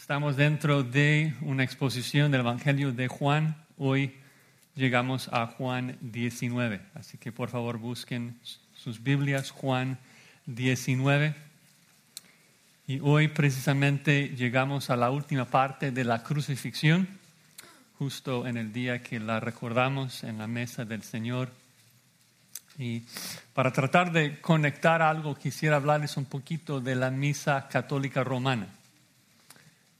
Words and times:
Estamos 0.00 0.36
dentro 0.36 0.84
de 0.84 1.34
una 1.40 1.64
exposición 1.64 2.30
del 2.30 2.42
Evangelio 2.42 2.92
de 2.92 3.08
Juan. 3.08 3.56
Hoy 3.76 4.14
llegamos 4.76 5.28
a 5.32 5.48
Juan 5.48 5.98
19. 6.00 6.80
Así 6.94 7.18
que 7.18 7.32
por 7.32 7.48
favor 7.48 7.78
busquen 7.78 8.38
sus 8.76 9.02
Biblias, 9.02 9.50
Juan 9.50 9.98
19. 10.46 11.34
Y 12.86 13.00
hoy 13.00 13.26
precisamente 13.26 14.28
llegamos 14.36 14.88
a 14.88 14.96
la 14.96 15.10
última 15.10 15.46
parte 15.46 15.90
de 15.90 16.04
la 16.04 16.22
crucifixión, 16.22 17.08
justo 17.98 18.46
en 18.46 18.56
el 18.56 18.72
día 18.72 19.02
que 19.02 19.18
la 19.18 19.40
recordamos 19.40 20.22
en 20.22 20.38
la 20.38 20.46
mesa 20.46 20.84
del 20.84 21.02
Señor. 21.02 21.50
Y 22.78 23.02
para 23.52 23.72
tratar 23.72 24.12
de 24.12 24.40
conectar 24.40 25.02
algo, 25.02 25.34
quisiera 25.34 25.74
hablarles 25.74 26.16
un 26.16 26.26
poquito 26.26 26.80
de 26.80 26.94
la 26.94 27.10
misa 27.10 27.66
católica 27.68 28.22
romana. 28.22 28.77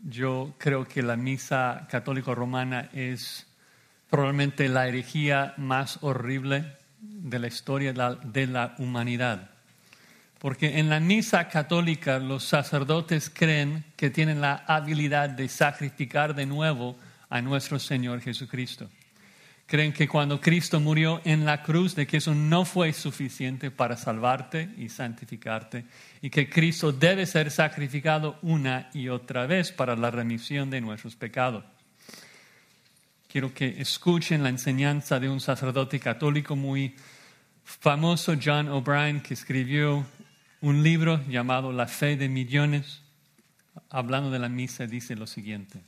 Yo 0.00 0.54
creo 0.58 0.86
que 0.86 1.02
la 1.02 1.16
misa 1.16 1.86
católica 1.90 2.34
romana 2.34 2.88
es 2.92 3.46
probablemente 4.08 4.68
la 4.68 4.86
herejía 4.86 5.54
más 5.56 5.98
horrible 6.02 6.76
de 7.00 7.38
la 7.38 7.48
historia 7.48 7.92
de 7.92 8.46
la 8.46 8.74
humanidad. 8.78 9.50
Porque 10.38 10.78
en 10.78 10.88
la 10.88 11.00
misa 11.00 11.48
católica 11.48 12.18
los 12.18 12.44
sacerdotes 12.44 13.28
creen 13.28 13.84
que 13.96 14.10
tienen 14.10 14.40
la 14.40 14.64
habilidad 14.66 15.30
de 15.30 15.48
sacrificar 15.48 16.34
de 16.34 16.46
nuevo 16.46 16.96
a 17.28 17.42
nuestro 17.42 17.78
Señor 17.78 18.20
Jesucristo 18.20 18.88
creen 19.68 19.92
que 19.92 20.08
cuando 20.08 20.40
Cristo 20.40 20.80
murió 20.80 21.20
en 21.26 21.44
la 21.44 21.62
cruz, 21.62 21.94
de 21.94 22.06
que 22.06 22.16
eso 22.16 22.34
no 22.34 22.64
fue 22.64 22.94
suficiente 22.94 23.70
para 23.70 23.98
salvarte 23.98 24.70
y 24.78 24.88
santificarte, 24.88 25.84
y 26.22 26.30
que 26.30 26.48
Cristo 26.48 26.90
debe 26.90 27.26
ser 27.26 27.50
sacrificado 27.50 28.38
una 28.40 28.88
y 28.94 29.10
otra 29.10 29.46
vez 29.46 29.70
para 29.70 29.94
la 29.94 30.10
remisión 30.10 30.70
de 30.70 30.80
nuestros 30.80 31.16
pecados. 31.16 31.64
Quiero 33.30 33.52
que 33.52 33.78
escuchen 33.78 34.42
la 34.42 34.48
enseñanza 34.48 35.20
de 35.20 35.28
un 35.28 35.38
sacerdote 35.38 36.00
católico 36.00 36.56
muy 36.56 36.94
famoso, 37.62 38.34
John 38.42 38.70
O'Brien, 38.70 39.20
que 39.20 39.34
escribió 39.34 40.06
un 40.62 40.82
libro 40.82 41.22
llamado 41.28 41.72
La 41.72 41.86
fe 41.86 42.16
de 42.16 42.30
millones. 42.30 43.02
Hablando 43.90 44.30
de 44.30 44.38
la 44.38 44.48
misa, 44.48 44.86
dice 44.86 45.14
lo 45.14 45.26
siguiente. 45.26 45.80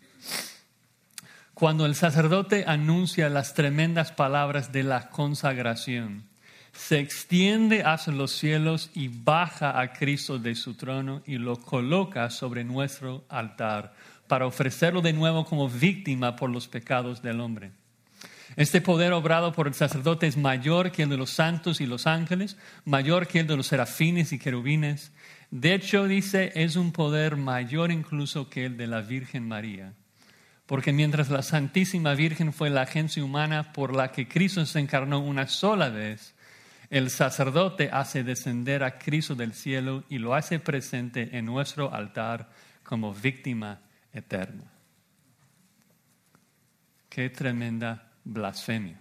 Cuando 1.61 1.85
el 1.85 1.95
sacerdote 1.95 2.65
anuncia 2.67 3.29
las 3.29 3.53
tremendas 3.53 4.13
palabras 4.13 4.73
de 4.73 4.83
la 4.83 5.11
consagración, 5.11 6.25
se 6.73 7.01
extiende 7.01 7.83
hacia 7.83 8.15
los 8.15 8.33
cielos 8.33 8.89
y 8.95 9.09
baja 9.09 9.79
a 9.79 9.93
Cristo 9.93 10.39
de 10.39 10.55
su 10.55 10.73
trono 10.73 11.21
y 11.27 11.37
lo 11.37 11.57
coloca 11.57 12.31
sobre 12.31 12.65
nuestro 12.65 13.27
altar 13.29 13.93
para 14.27 14.47
ofrecerlo 14.47 15.03
de 15.03 15.13
nuevo 15.13 15.45
como 15.45 15.69
víctima 15.69 16.35
por 16.35 16.49
los 16.49 16.67
pecados 16.67 17.21
del 17.21 17.43
hombre. 17.43 17.73
Este 18.57 18.81
poder 18.81 19.13
obrado 19.13 19.53
por 19.53 19.67
el 19.67 19.75
sacerdote 19.75 20.29
es 20.29 20.39
mayor 20.39 20.91
que 20.91 21.03
el 21.03 21.11
de 21.11 21.19
los 21.19 21.29
santos 21.29 21.83
y 21.83 21.87
los 21.87 22.07
ángeles, 22.07 22.57
mayor 22.87 23.27
que 23.27 23.41
el 23.41 23.47
de 23.47 23.59
los 23.59 23.67
serafines 23.67 24.33
y 24.33 24.39
querubines. 24.39 25.13
De 25.51 25.75
hecho, 25.75 26.09
dice, 26.09 26.53
es 26.55 26.77
un 26.77 26.91
poder 26.91 27.37
mayor 27.37 27.93
incluso 27.93 28.49
que 28.49 28.65
el 28.65 28.79
de 28.79 28.87
la 28.87 29.03
Virgen 29.03 29.47
María 29.47 29.93
porque 30.71 30.93
mientras 30.93 31.31
la 31.31 31.43
Santísima 31.43 32.15
Virgen 32.15 32.53
fue 32.53 32.71
la 32.71 32.83
agencia 32.83 33.25
humana 33.25 33.73
por 33.73 33.93
la 33.93 34.13
que 34.13 34.29
Cristo 34.29 34.65
se 34.65 34.79
encarnó 34.79 35.19
una 35.19 35.49
sola 35.49 35.89
vez, 35.89 36.33
el 36.91 37.11
sacerdote 37.11 37.91
hace 37.93 38.23
descender 38.23 38.85
a 38.85 38.97
Cristo 38.97 39.35
del 39.35 39.53
cielo 39.53 40.05
y 40.09 40.19
lo 40.19 40.33
hace 40.33 40.61
presente 40.61 41.37
en 41.37 41.47
nuestro 41.47 41.93
altar 41.93 42.51
como 42.85 43.13
víctima 43.13 43.81
eterna. 44.13 44.71
Qué 47.09 47.31
tremenda 47.31 48.13
blasfemia 48.23 49.01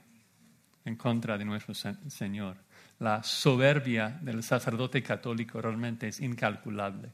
en 0.86 0.96
contra 0.96 1.38
de 1.38 1.46
nuestro 1.46 1.76
Señor. 1.76 2.58
La 2.98 3.22
soberbia 3.22 4.18
del 4.24 4.42
sacerdote 4.42 5.04
católico 5.04 5.62
realmente 5.62 6.08
es 6.08 6.20
incalculable 6.20 7.12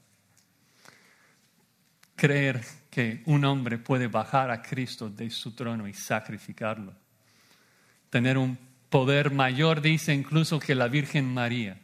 creer 2.16 2.62
que 2.90 3.22
un 3.26 3.44
hombre 3.44 3.78
puede 3.78 4.08
bajar 4.08 4.50
a 4.50 4.62
Cristo 4.62 5.10
de 5.10 5.30
su 5.30 5.54
trono 5.54 5.86
y 5.86 5.92
sacrificarlo. 5.92 6.94
Tener 8.10 8.38
un 8.38 8.58
poder 8.88 9.30
mayor, 9.30 9.82
dice 9.82 10.14
incluso 10.14 10.58
que 10.58 10.74
la 10.74 10.88
Virgen 10.88 11.32
María. 11.32 11.78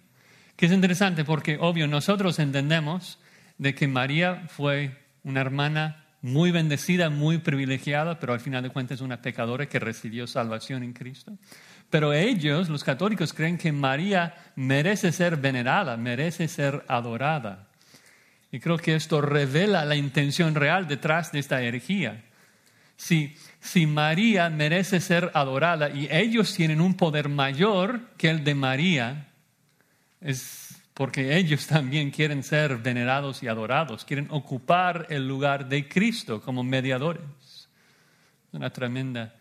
Que 0.57 0.67
es 0.67 0.73
interesante 0.73 1.25
porque, 1.25 1.59
obvio, 1.61 1.87
nosotros 1.87 2.39
entendemos 2.39 3.19
de 3.59 3.75
que 3.75 3.87
María 3.87 4.45
fue 4.49 4.99
una 5.23 5.41
hermana 5.43 6.07
muy 6.23 6.53
bendecida, 6.53 7.11
muy 7.11 7.39
privilegiada, 7.39 8.19
pero 8.19 8.33
al 8.33 8.41
final 8.41 8.63
de 8.63 8.71
cuentas 8.71 9.01
una 9.01 9.21
pecadora 9.21 9.69
que 9.69 9.81
recibió 9.81 10.27
salvación 10.27 10.83
en 10.83 10.93
Cristo. 10.93 11.37
Pero 11.91 12.13
ellos, 12.13 12.69
los 12.69 12.85
católicos, 12.85 13.33
creen 13.33 13.59
que 13.59 13.73
María 13.73 14.35
merece 14.57 15.13
ser 15.13 15.37
venerada, 15.37 15.97
merece 15.97 16.49
ser 16.49 16.85
adorada. 16.89 17.69
Y 18.53 18.61
creo 18.61 18.77
que 18.77 18.95
esto 18.95 19.23
revela 19.23 19.87
la 19.87 19.97
intención 19.97 20.55
real 20.55 20.87
detrás 20.87 21.33
de 21.33 21.39
esta 21.39 21.63
herejía. 21.63 22.23
Si, 22.97 23.35
si 23.61 23.87
María 23.87 24.51
merece 24.51 25.01
ser 25.01 25.31
adorada 25.33 25.89
y 25.89 26.07
ellos 26.11 26.55
tienen 26.55 26.83
un 26.83 26.95
poder 26.95 27.31
mayor 27.31 28.11
que 28.19 28.29
el 28.29 28.45
de 28.45 28.55
María, 28.55 29.29
es 30.21 30.83
porque 30.93 31.35
ellos 31.39 31.67
también 31.67 32.11
quieren 32.11 32.43
ser 32.43 32.77
venerados 32.77 33.43
y 33.43 33.49
adorados, 33.49 34.05
quieren 34.05 34.27
ocupar 34.31 35.07
el 35.09 35.27
lugar 35.27 35.67
de 35.67 35.89
Cristo 35.89 36.43
como 36.43 36.63
mediadores. 36.63 37.71
Una 38.53 38.69
tremenda 38.69 39.35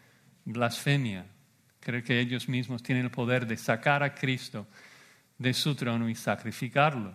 blasfemia. 0.45 1.25
Creo 1.81 2.01
que 2.01 2.17
ellos 2.17 2.47
mismos 2.47 2.81
tienen 2.81 3.03
el 3.03 3.11
poder 3.11 3.45
de 3.45 3.57
sacar 3.57 4.03
a 4.03 4.15
Cristo 4.15 4.67
de 5.37 5.53
su 5.53 5.75
trono 5.75 6.07
y 6.07 6.15
sacrificarlo 6.15 7.13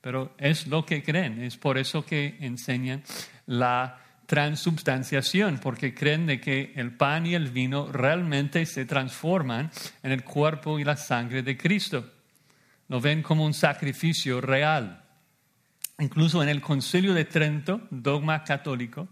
pero 0.00 0.34
es 0.38 0.66
lo 0.66 0.84
que 0.84 1.02
creen. 1.02 1.42
Es 1.42 1.56
por 1.56 1.78
eso 1.78 2.04
que 2.04 2.36
enseñan 2.40 3.02
la 3.46 4.00
transubstanciación, 4.26 5.58
porque 5.58 5.94
creen 5.94 6.26
de 6.26 6.40
que 6.40 6.72
el 6.76 6.94
pan 6.94 7.24
y 7.26 7.34
el 7.34 7.48
vino 7.48 7.90
realmente 7.90 8.66
se 8.66 8.84
transforman 8.84 9.70
en 10.02 10.12
el 10.12 10.22
cuerpo 10.22 10.78
y 10.78 10.84
la 10.84 10.96
sangre 10.96 11.42
de 11.42 11.56
Cristo. 11.56 12.12
Lo 12.88 13.00
ven 13.00 13.22
como 13.22 13.44
un 13.44 13.54
sacrificio 13.54 14.40
real. 14.40 15.04
Incluso 15.98 16.42
en 16.42 16.48
el 16.48 16.60
Concilio 16.60 17.14
de 17.14 17.24
Trento, 17.24 17.80
dogma 17.90 18.44
católico, 18.44 19.08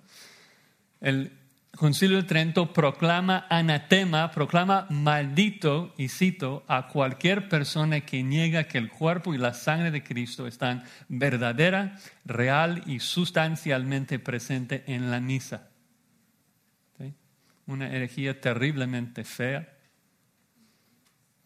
el 1.00 1.32
Concilio 1.76 2.16
de 2.16 2.22
Trento 2.22 2.72
proclama 2.72 3.46
anatema, 3.50 4.30
proclama 4.30 4.86
maldito, 4.88 5.92
y 5.98 6.08
cito, 6.08 6.64
a 6.66 6.88
cualquier 6.88 7.50
persona 7.50 8.00
que 8.00 8.22
niega 8.22 8.64
que 8.64 8.78
el 8.78 8.88
cuerpo 8.88 9.34
y 9.34 9.38
la 9.38 9.52
sangre 9.52 9.90
de 9.90 10.02
Cristo 10.02 10.46
están 10.46 10.84
verdadera, 11.08 11.98
real 12.24 12.82
y 12.86 13.00
sustancialmente 13.00 14.18
presente 14.18 14.84
en 14.86 15.10
la 15.10 15.20
misa. 15.20 15.68
Una 17.66 17.92
herejía 17.92 18.40
terriblemente 18.40 19.24
fea 19.24 19.68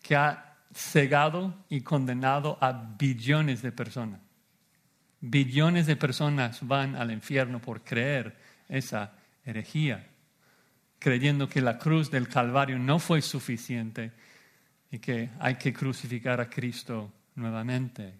que 0.00 0.14
ha 0.14 0.58
cegado 0.72 1.64
y 1.68 1.80
condenado 1.80 2.56
a 2.60 2.72
billones 2.72 3.62
de 3.62 3.72
personas. 3.72 4.20
Billones 5.20 5.86
de 5.86 5.96
personas 5.96 6.60
van 6.62 6.94
al 6.94 7.10
infierno 7.10 7.60
por 7.60 7.82
creer 7.82 8.36
esa 8.68 9.12
herejía 9.44 10.09
creyendo 11.00 11.48
que 11.48 11.62
la 11.62 11.78
cruz 11.78 12.10
del 12.10 12.28
Calvario 12.28 12.78
no 12.78 13.00
fue 13.00 13.22
suficiente 13.22 14.12
y 14.92 14.98
que 14.98 15.30
hay 15.40 15.56
que 15.56 15.72
crucificar 15.72 16.40
a 16.40 16.48
Cristo 16.48 17.10
nuevamente. 17.34 18.14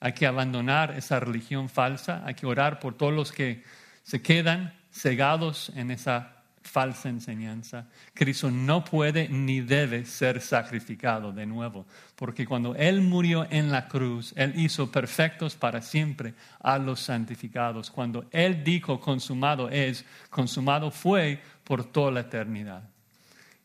Hay 0.00 0.12
que 0.14 0.26
abandonar 0.26 0.96
esa 0.96 1.20
religión 1.20 1.68
falsa, 1.68 2.22
hay 2.24 2.34
que 2.34 2.46
orar 2.46 2.80
por 2.80 2.96
todos 2.96 3.12
los 3.12 3.32
que 3.32 3.64
se 4.04 4.22
quedan 4.22 4.72
cegados 4.90 5.72
en 5.74 5.90
esa 5.90 6.41
falsa 6.72 7.10
enseñanza. 7.10 7.86
Cristo 8.14 8.50
no 8.50 8.82
puede 8.82 9.28
ni 9.28 9.60
debe 9.60 10.06
ser 10.06 10.40
sacrificado 10.40 11.30
de 11.30 11.44
nuevo, 11.44 11.84
porque 12.16 12.46
cuando 12.46 12.74
Él 12.74 13.02
murió 13.02 13.46
en 13.50 13.70
la 13.70 13.88
cruz, 13.88 14.32
Él 14.36 14.54
hizo 14.56 14.90
perfectos 14.90 15.54
para 15.54 15.82
siempre 15.82 16.32
a 16.60 16.78
los 16.78 17.00
santificados. 17.00 17.90
Cuando 17.90 18.24
Él 18.30 18.64
dijo 18.64 18.98
consumado 18.98 19.68
es, 19.68 20.06
consumado 20.30 20.90
fue 20.90 21.42
por 21.62 21.84
toda 21.84 22.10
la 22.10 22.20
eternidad. 22.20 22.88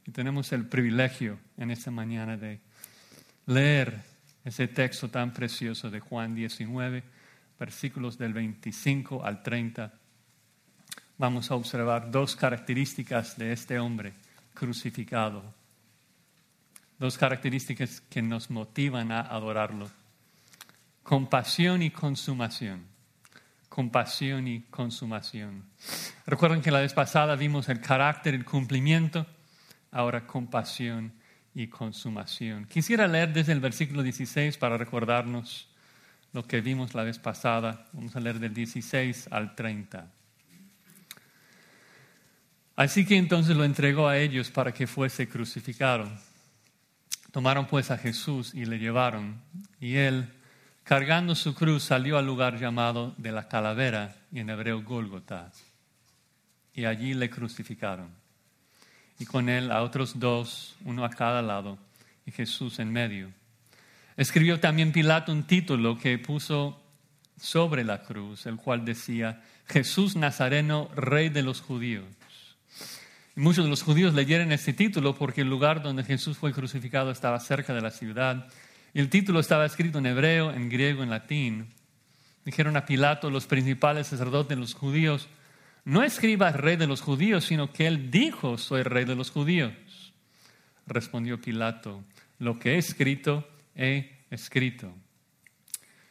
Y 0.06 0.12
tenemos 0.12 0.51
el 0.51 0.65
privilegio 0.65 1.39
en 1.57 1.71
esta 1.71 1.92
mañana 1.92 2.36
de 2.36 2.60
leer 3.45 4.01
ese 4.44 4.68
texto 4.68 5.10
tan 5.10 5.31
precioso 5.33 5.89
de 5.89 6.01
Juan 6.01 6.36
19, 6.36 7.03
versículos 7.57 8.18
del 8.18 8.33
25 8.33 9.24
al 9.24 9.42
30 9.44 9.94
vamos 11.17 11.49
a 11.51 11.55
observar 11.55 12.11
dos 12.11 12.35
características 12.35 13.37
de 13.37 13.51
este 13.51 13.79
hombre 13.79 14.13
crucificado. 14.53 15.43
Dos 16.99 17.17
características 17.17 18.01
que 18.01 18.21
nos 18.21 18.49
motivan 18.49 19.11
a 19.11 19.21
adorarlo. 19.21 19.89
Compasión 21.03 21.81
y 21.81 21.91
consumación. 21.91 22.85
compasión 23.69 24.47
y 24.47 24.61
consumación. 24.71 25.63
Recuerden 26.25 26.63
que 26.63 26.71
la 26.71 26.79
vez 26.79 26.93
pasada 26.93 27.35
vimos 27.35 27.69
el 27.69 27.79
carácter, 27.79 28.33
el 28.33 28.43
cumplimiento, 28.43 29.27
ahora 29.91 30.25
compasión 30.25 31.13
y 31.53 31.67
consumación. 31.67 32.65
Quisiera 32.65 33.07
leer 33.07 33.33
desde 33.33 33.51
el 33.51 33.59
versículo 33.59 34.01
16 34.01 34.57
para 34.57 34.77
recordarnos 34.77 35.69
lo 36.33 36.47
que 36.47 36.61
vimos 36.61 36.95
la 36.95 37.03
vez 37.03 37.19
pasada. 37.19 37.85
Vamos 37.93 38.15
a 38.15 38.19
leer 38.19 38.39
del 38.39 38.55
16 38.55 39.27
al 39.31 39.53
30. 39.53 40.11
Así 42.77 43.07
que 43.07 43.18
entonces 43.18 43.57
lo 43.57 43.63
entregó 43.63 44.07
a 44.07 44.19
ellos 44.19 44.51
para 44.51 44.71
que 44.71 44.85
fuese 44.85 45.27
crucificado. 45.27 46.07
Tomaron 47.31 47.65
pues 47.65 47.89
a 47.89 47.97
Jesús 47.97 48.53
y 48.53 48.65
le 48.65 48.77
llevaron, 48.77 49.41
y 49.81 49.95
él, 49.95 50.31
cargando 50.83 51.33
su 51.33 51.56
cruz, 51.56 51.81
salió 51.81 52.19
al 52.19 52.27
lugar 52.27 52.59
llamado 52.59 53.15
de 53.18 53.31
la 53.31 53.47
calavera, 53.47 54.15
y 54.31 54.41
en 54.41 54.51
hebreo 54.51 54.83
Gólgota, 54.83 55.51
y 56.75 56.85
allí 56.85 57.15
le 57.15 57.31
crucificaron. 57.31 58.12
Y 59.18 59.25
con 59.25 59.50
él 59.50 59.71
a 59.71 59.81
otros 59.81 60.19
dos, 60.19 60.75
uno 60.85 61.03
a 61.03 61.09
cada 61.09 61.41
lado, 61.41 61.79
y 62.27 62.31
Jesús 62.31 62.77
en 62.77 62.94
medio. 62.94 63.31
Escribió 64.18 64.59
también 64.59 64.91
Pilato 64.91 65.31
un 65.31 65.47
título 65.47 65.97
que 65.97 66.19
puso 66.19 66.79
sobre 67.39 67.83
la 67.83 68.03
cruz, 68.03 68.45
el 68.45 68.57
cual 68.57 68.85
decía, 68.85 69.41
Jesús 69.65 70.15
Nazareno, 70.15 70.91
Rey 70.95 71.29
de 71.29 71.41
los 71.41 71.62
Judíos. 71.62 72.06
Muchos 73.35 73.65
de 73.65 73.69
los 73.69 73.83
judíos 73.83 74.15
leyeron 74.15 74.51
este 74.51 74.73
título 74.73 75.15
porque 75.15 75.41
el 75.41 75.49
lugar 75.49 75.83
donde 75.83 76.03
Jesús 76.03 76.37
fue 76.37 76.53
crucificado 76.53 77.11
estaba 77.11 77.39
cerca 77.39 77.73
de 77.73 77.81
la 77.81 77.91
ciudad. 77.91 78.47
Y 78.93 78.99
el 78.99 79.09
título 79.09 79.39
estaba 79.39 79.65
escrito 79.65 79.99
en 79.99 80.07
hebreo, 80.07 80.51
en 80.51 80.69
griego, 80.69 81.03
en 81.03 81.11
latín. 81.11 81.67
Dijeron 82.45 82.77
a 82.77 82.85
Pilato, 82.85 83.29
los 83.29 83.45
principales 83.45 84.07
sacerdotes 84.07 84.49
de 84.49 84.55
los 84.55 84.73
judíos, 84.73 85.27
no 85.85 86.03
escriba 86.03 86.51
rey 86.51 86.77
de 86.77 86.87
los 86.87 87.01
judíos, 87.01 87.45
sino 87.45 87.71
que 87.71 87.85
él 87.85 88.09
dijo, 88.09 88.57
soy 88.57 88.83
rey 88.83 89.05
de 89.05 89.15
los 89.15 89.29
judíos. 89.29 89.71
Respondió 90.87 91.39
Pilato, 91.39 92.03
lo 92.39 92.57
que 92.57 92.73
he 92.73 92.77
escrito, 92.77 93.47
he 93.75 94.17
escrito. 94.31 94.93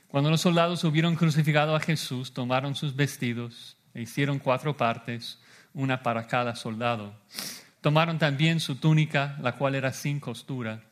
Cuando 0.09 0.31
los 0.31 0.41
soldados 0.41 0.85
hubieron 0.85 1.17
crucificado 1.17 1.75
a 1.75 1.81
Jesús, 1.81 2.33
tomaron 2.33 2.75
sus 2.75 2.95
vestidos 2.95 3.77
e 3.95 4.03
hicieron 4.03 4.39
cuatro 4.39 4.77
partes 4.77 5.41
una 5.77 6.03
para 6.03 6.27
cada 6.27 6.57
soldado. 6.57 7.15
Tomaron 7.81 8.19
también 8.19 8.59
su 8.59 8.77
túnica, 8.77 9.39
la 9.41 9.53
cual 9.53 9.77
era 9.77 9.93
sin 9.93 10.19
costura, 10.19 10.83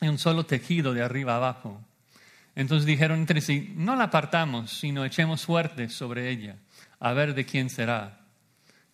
y 0.00 0.08
un 0.08 0.16
solo 0.16 0.46
tejido 0.46 0.94
de 0.94 1.02
arriba 1.02 1.36
abajo. 1.36 1.82
Entonces 2.54 2.86
dijeron 2.86 3.18
entre 3.18 3.40
sí, 3.40 3.74
no 3.76 3.96
la 3.96 4.04
apartamos, 4.04 4.70
sino 4.70 5.04
echemos 5.04 5.40
suerte 5.40 5.88
sobre 5.88 6.30
ella, 6.30 6.56
a 7.00 7.12
ver 7.12 7.34
de 7.34 7.44
quién 7.44 7.68
será. 7.68 8.20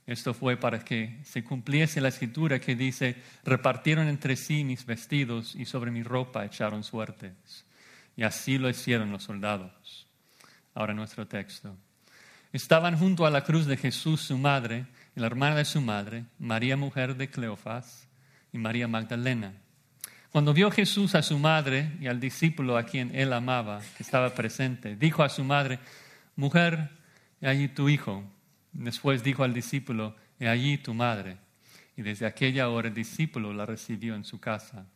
Esto 0.07 0.33
fue 0.33 0.57
para 0.57 0.81
que 0.81 1.19
se 1.23 1.45
cumpliese 1.45 2.01
la 2.01 2.09
escritura 2.09 2.59
que 2.59 2.75
dice, 2.75 3.17
repartieron 3.45 4.09
entre 4.09 4.37
sí 4.37 4.65
mis 4.65 4.87
vestidos 4.87 5.55
y 5.55 5.67
sobre 5.67 5.91
mi 5.91 6.03
ropa 6.03 6.47
echaron 6.47 6.83
suertes. 6.83 7.67
Y 8.17 8.23
así 8.23 8.57
lo 8.57 8.71
hicieron 8.71 9.13
los 9.13 9.25
soldados. 9.25 10.07
Ahora 10.75 10.95
nuestro 10.95 11.27
texto. 11.27 11.77
Estaban 12.53 12.99
junto 12.99 13.27
a 13.27 13.31
la 13.31 13.45
cruz 13.45 13.67
de 13.67 13.77
Jesús 13.77 14.23
su 14.23 14.39
madre 14.39 14.87
la 15.19 15.27
hermana 15.27 15.57
de 15.57 15.65
su 15.65 15.81
madre, 15.81 16.25
María 16.39 16.77
mujer 16.77 17.17
de 17.17 17.29
Cleofas 17.29 18.09
y 18.53 18.59
María 18.59 18.87
Magdalena. 18.87 19.53
Cuando 20.31 20.55
vio 20.55 20.71
Jesús 20.71 21.15
a 21.15 21.23
su 21.23 21.39
madre 21.39 21.97
y 22.01 22.07
al 22.07 22.21
discípulo 22.21 22.77
a 22.77 22.85
quien 22.85 23.15
él 23.15 23.33
amaba, 23.33 23.81
que 23.97 24.03
estaba 24.03 24.35
presente, 24.35 24.95
dijo 24.95 25.23
a 25.23 25.29
su 25.29 25.43
madre, 25.43 25.81
mujer, 26.37 26.91
he 27.41 27.49
allí 27.49 27.69
tu 27.69 27.89
hijo. 27.89 28.23
Después 28.73 29.25
dijo 29.25 29.43
al 29.43 29.55
discípulo, 29.55 30.15
he 30.39 30.49
allí 30.49 30.79
tu 30.79 30.95
madre. 30.95 31.39
Y 31.97 32.03
desde 32.03 32.27
aquella 32.27 32.69
hora 32.69 32.89
el 32.89 32.95
discípulo 32.95 33.53
la 33.53 33.67
recibió 33.67 34.15
en 34.15 34.25
su 34.25 34.39
casa. 34.39 34.87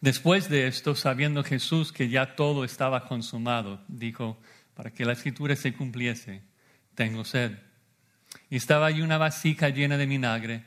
Después 0.00 0.48
de 0.48 0.66
esto, 0.66 0.94
sabiendo 0.94 1.42
Jesús 1.42 1.92
que 1.92 2.08
ya 2.08 2.36
todo 2.36 2.64
estaba 2.64 3.06
consumado, 3.06 3.82
dijo, 3.88 4.38
para 4.74 4.90
que 4.90 5.04
la 5.04 5.12
escritura 5.12 5.56
se 5.56 5.72
cumpliese, 5.72 6.42
tengo 6.94 7.24
sed. 7.24 7.67
Y 8.50 8.56
estaba 8.56 8.86
allí 8.86 9.02
una 9.02 9.18
vasija 9.18 9.68
llena 9.68 9.96
de 9.96 10.06
vinagre. 10.06 10.64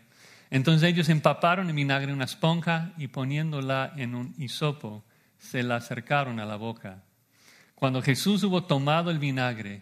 Entonces 0.50 0.90
ellos 0.90 1.10
empaparon 1.10 1.70
en 1.70 1.76
vinagre 1.76 2.14
una 2.14 2.26
esponja 2.26 2.94
y 2.98 3.08
poniéndola 3.08 3.94
en 3.96 4.16
un 4.16 4.36
hisopo, 4.38 5.04
se 5.38 5.64
la 5.64 5.78
acercaron 5.78 6.40
a 6.40 6.46
la 6.46 6.58
boca. 6.58 7.04
Cuando 7.74 8.02
Jesús 8.02 8.44
hubo 8.44 8.64
tomado 8.66 9.10
el 9.10 9.18
vinagre, 9.18 9.82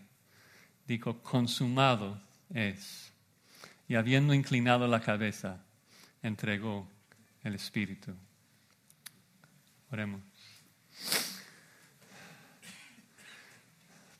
dijo, 0.87 1.21
consumado 1.21 2.21
es. 2.53 3.11
Y 3.87 3.95
habiendo 3.95 4.33
inclinado 4.33 4.87
la 4.87 5.01
cabeza, 5.01 5.57
entregó 6.21 6.87
el 7.43 7.55
Espíritu. 7.55 8.13
Oremos. 9.91 10.21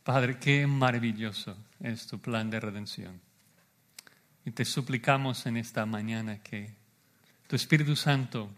Padre, 0.04 0.40
qué 0.40 0.66
maravilloso 0.66 1.56
es 1.80 2.08
tu 2.08 2.20
plan 2.20 2.50
de 2.50 2.60
redención. 2.60 3.29
Y 4.50 4.52
te 4.52 4.66
suplicamos 4.66 5.46
en 5.46 5.58
esta 5.58 5.86
mañana 5.86 6.42
que 6.42 6.74
tu 7.46 7.56
Espíritu 7.56 7.96
Santo 7.96 8.50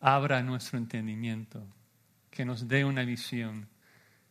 abra 0.00 0.42
nuestro 0.42 0.78
entendimiento, 0.78 1.62
que 2.30 2.46
nos 2.46 2.66
dé 2.66 2.82
una 2.82 3.02
visión 3.02 3.68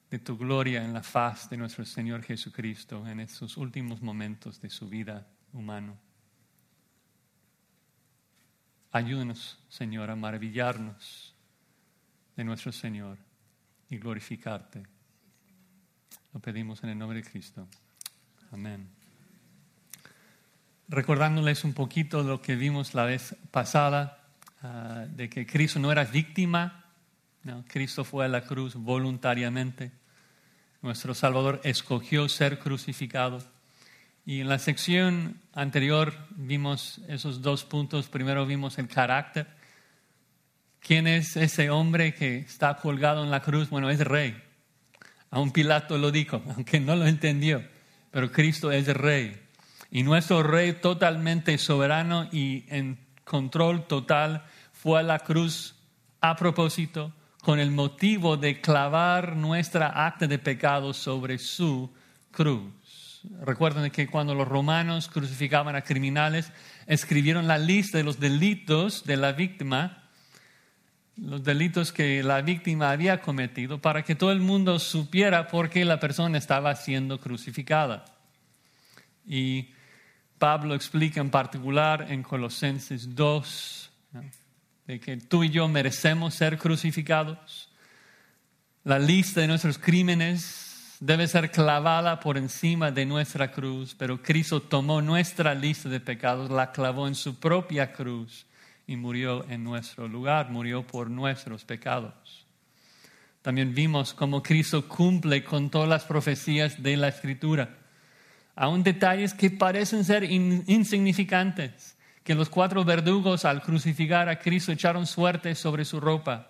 de 0.09 0.17
tu 0.17 0.35
gloria 0.35 0.83
en 0.83 0.93
la 0.93 1.03
faz 1.03 1.47
de 1.51 1.57
nuestro 1.57 1.85
Señor 1.85 2.23
Jesucristo 2.23 3.07
en 3.07 3.19
estos 3.19 3.55
últimos 3.55 4.01
momentos 4.01 4.59
de 4.59 4.71
su 4.71 4.89
vida 4.89 5.27
humana. 5.53 5.93
Ayúdanos, 8.93 9.59
Señor, 9.69 10.09
a 10.09 10.15
maravillarnos 10.15 11.35
de 12.35 12.43
nuestro 12.43 12.71
Señor 12.71 13.19
y 13.91 13.99
glorificarte. 13.99 14.81
Lo 16.33 16.39
pedimos 16.39 16.83
en 16.83 16.89
el 16.89 16.97
nombre 16.97 17.21
de 17.21 17.29
Cristo. 17.29 17.67
Amén 18.51 18.94
recordándoles 20.87 21.63
un 21.63 21.73
poquito 21.73 22.23
lo 22.23 22.41
que 22.41 22.55
vimos 22.55 22.93
la 22.93 23.05
vez 23.05 23.35
pasada, 23.51 24.23
ah, 24.61 25.05
de 25.09 25.29
que 25.29 25.45
Cristo 25.45 25.79
no 25.79 25.91
era 25.91 26.03
víctima, 26.03 26.85
Cristo 27.67 28.03
fue 28.03 28.25
a 28.25 28.27
la 28.27 28.41
cruz 28.41 28.75
voluntariamente. 28.75 29.91
Nuestro 30.81 31.13
Salvador 31.13 31.61
escogió 31.63 32.27
ser 32.27 32.59
crucificado. 32.59 33.39
Y 34.25 34.41
en 34.41 34.49
la 34.49 34.57
sección 34.57 35.39
anterior 35.53 36.15
vimos 36.31 37.01
esos 37.07 37.43
dos 37.43 37.63
puntos. 37.63 38.07
Primero 38.07 38.47
vimos 38.47 38.79
el 38.79 38.87
carácter. 38.87 39.47
¿Quién 40.79 41.05
es 41.05 41.37
ese 41.37 41.69
hombre 41.69 42.15
que 42.15 42.37
está 42.37 42.77
colgado 42.77 43.23
en 43.23 43.29
la 43.29 43.41
cruz? 43.41 43.69
Bueno, 43.69 43.91
es 43.91 43.99
rey. 43.99 44.41
Aún 45.29 45.51
Pilato 45.51 45.97
lo 45.99 46.11
dijo, 46.11 46.41
aunque 46.55 46.79
no 46.79 46.95
lo 46.95 47.05
entendió. 47.05 47.63
Pero 48.09 48.31
Cristo 48.31 48.71
es 48.71 48.87
rey. 48.87 49.39
Y 49.95 50.03
nuestro 50.03 50.43
rey 50.43 50.73
totalmente 50.73 51.57
soberano 51.57 52.27
y 52.29 52.65
en 52.67 52.99
control 53.23 53.87
total 53.87 54.43
fue 54.73 54.99
a 54.99 55.03
la 55.03 55.19
cruz 55.19 55.73
a 56.19 56.35
propósito 56.35 57.13
con 57.41 57.61
el 57.61 57.71
motivo 57.71 58.35
de 58.35 58.59
clavar 58.59 59.37
nuestra 59.37 60.05
acta 60.05 60.27
de 60.27 60.37
pecado 60.37 60.91
sobre 60.91 61.37
su 61.37 61.89
cruz. 62.31 63.21
Recuerden 63.39 63.89
que 63.89 64.07
cuando 64.07 64.35
los 64.35 64.49
romanos 64.49 65.07
crucificaban 65.07 65.77
a 65.77 65.83
criminales, 65.83 66.51
escribieron 66.87 67.47
la 67.47 67.57
lista 67.57 67.97
de 67.97 68.03
los 68.03 68.19
delitos 68.19 69.05
de 69.05 69.15
la 69.15 69.31
víctima, 69.31 70.09
los 71.15 71.41
delitos 71.41 71.93
que 71.93 72.21
la 72.21 72.41
víctima 72.41 72.91
había 72.91 73.21
cometido, 73.21 73.79
para 73.79 74.03
que 74.03 74.15
todo 74.15 74.33
el 74.33 74.41
mundo 74.41 74.77
supiera 74.77 75.47
por 75.47 75.69
qué 75.69 75.85
la 75.85 76.01
persona 76.01 76.37
estaba 76.37 76.75
siendo 76.75 77.21
crucificada. 77.21 78.03
Y 79.25 79.69
Pablo 80.37 80.75
explica 80.75 81.21
en 81.21 81.29
particular 81.29 82.07
en 82.09 82.21
Colosenses 82.21 83.15
2, 83.15 83.91
de 84.87 84.99
que 84.99 85.17
tú 85.17 85.43
y 85.43 85.49
yo 85.49 85.67
merecemos 85.67 86.33
ser 86.33 86.57
crucificados. 86.57 87.69
La 88.83 88.99
lista 88.99 89.41
de 89.41 89.47
nuestros 89.47 89.77
crímenes 89.77 90.97
debe 90.99 91.27
ser 91.27 91.51
clavada 91.51 92.19
por 92.19 92.37
encima 92.37 92.91
de 92.91 93.05
nuestra 93.05 93.51
cruz, 93.51 93.95
pero 93.97 94.21
Cristo 94.21 94.61
tomó 94.61 95.01
nuestra 95.01 95.55
lista 95.55 95.89
de 95.89 95.99
pecados, 95.99 96.51
la 96.51 96.71
clavó 96.71 97.07
en 97.07 97.15
su 97.15 97.39
propia 97.39 97.93
cruz 97.93 98.45
y 98.87 98.97
murió 98.97 99.49
en 99.49 99.63
nuestro 99.63 100.07
lugar, 100.07 100.51
murió 100.51 100.85
por 100.85 101.09
nuestros 101.09 101.63
pecados. 101.63 102.45
También 103.41 103.73
vimos 103.73 104.13
cómo 104.13 104.43
Cristo 104.43 104.87
cumple 104.87 105.43
con 105.43 105.69
todas 105.69 105.87
las 105.87 106.03
profecías 106.03 106.83
de 106.83 106.97
la 106.97 107.07
Escritura 107.07 107.84
aún 108.55 108.83
detalles 108.83 109.33
que 109.33 109.49
parecen 109.49 110.03
ser 110.03 110.23
insignificantes, 110.23 111.97
que 112.23 112.35
los 112.35 112.49
cuatro 112.49 112.83
verdugos 112.83 113.45
al 113.45 113.61
crucificar 113.61 114.29
a 114.29 114.39
Cristo 114.39 114.71
echaron 114.71 115.05
suerte 115.05 115.53
sobre 115.55 115.85
su 115.85 115.99
ropa. 115.99 116.49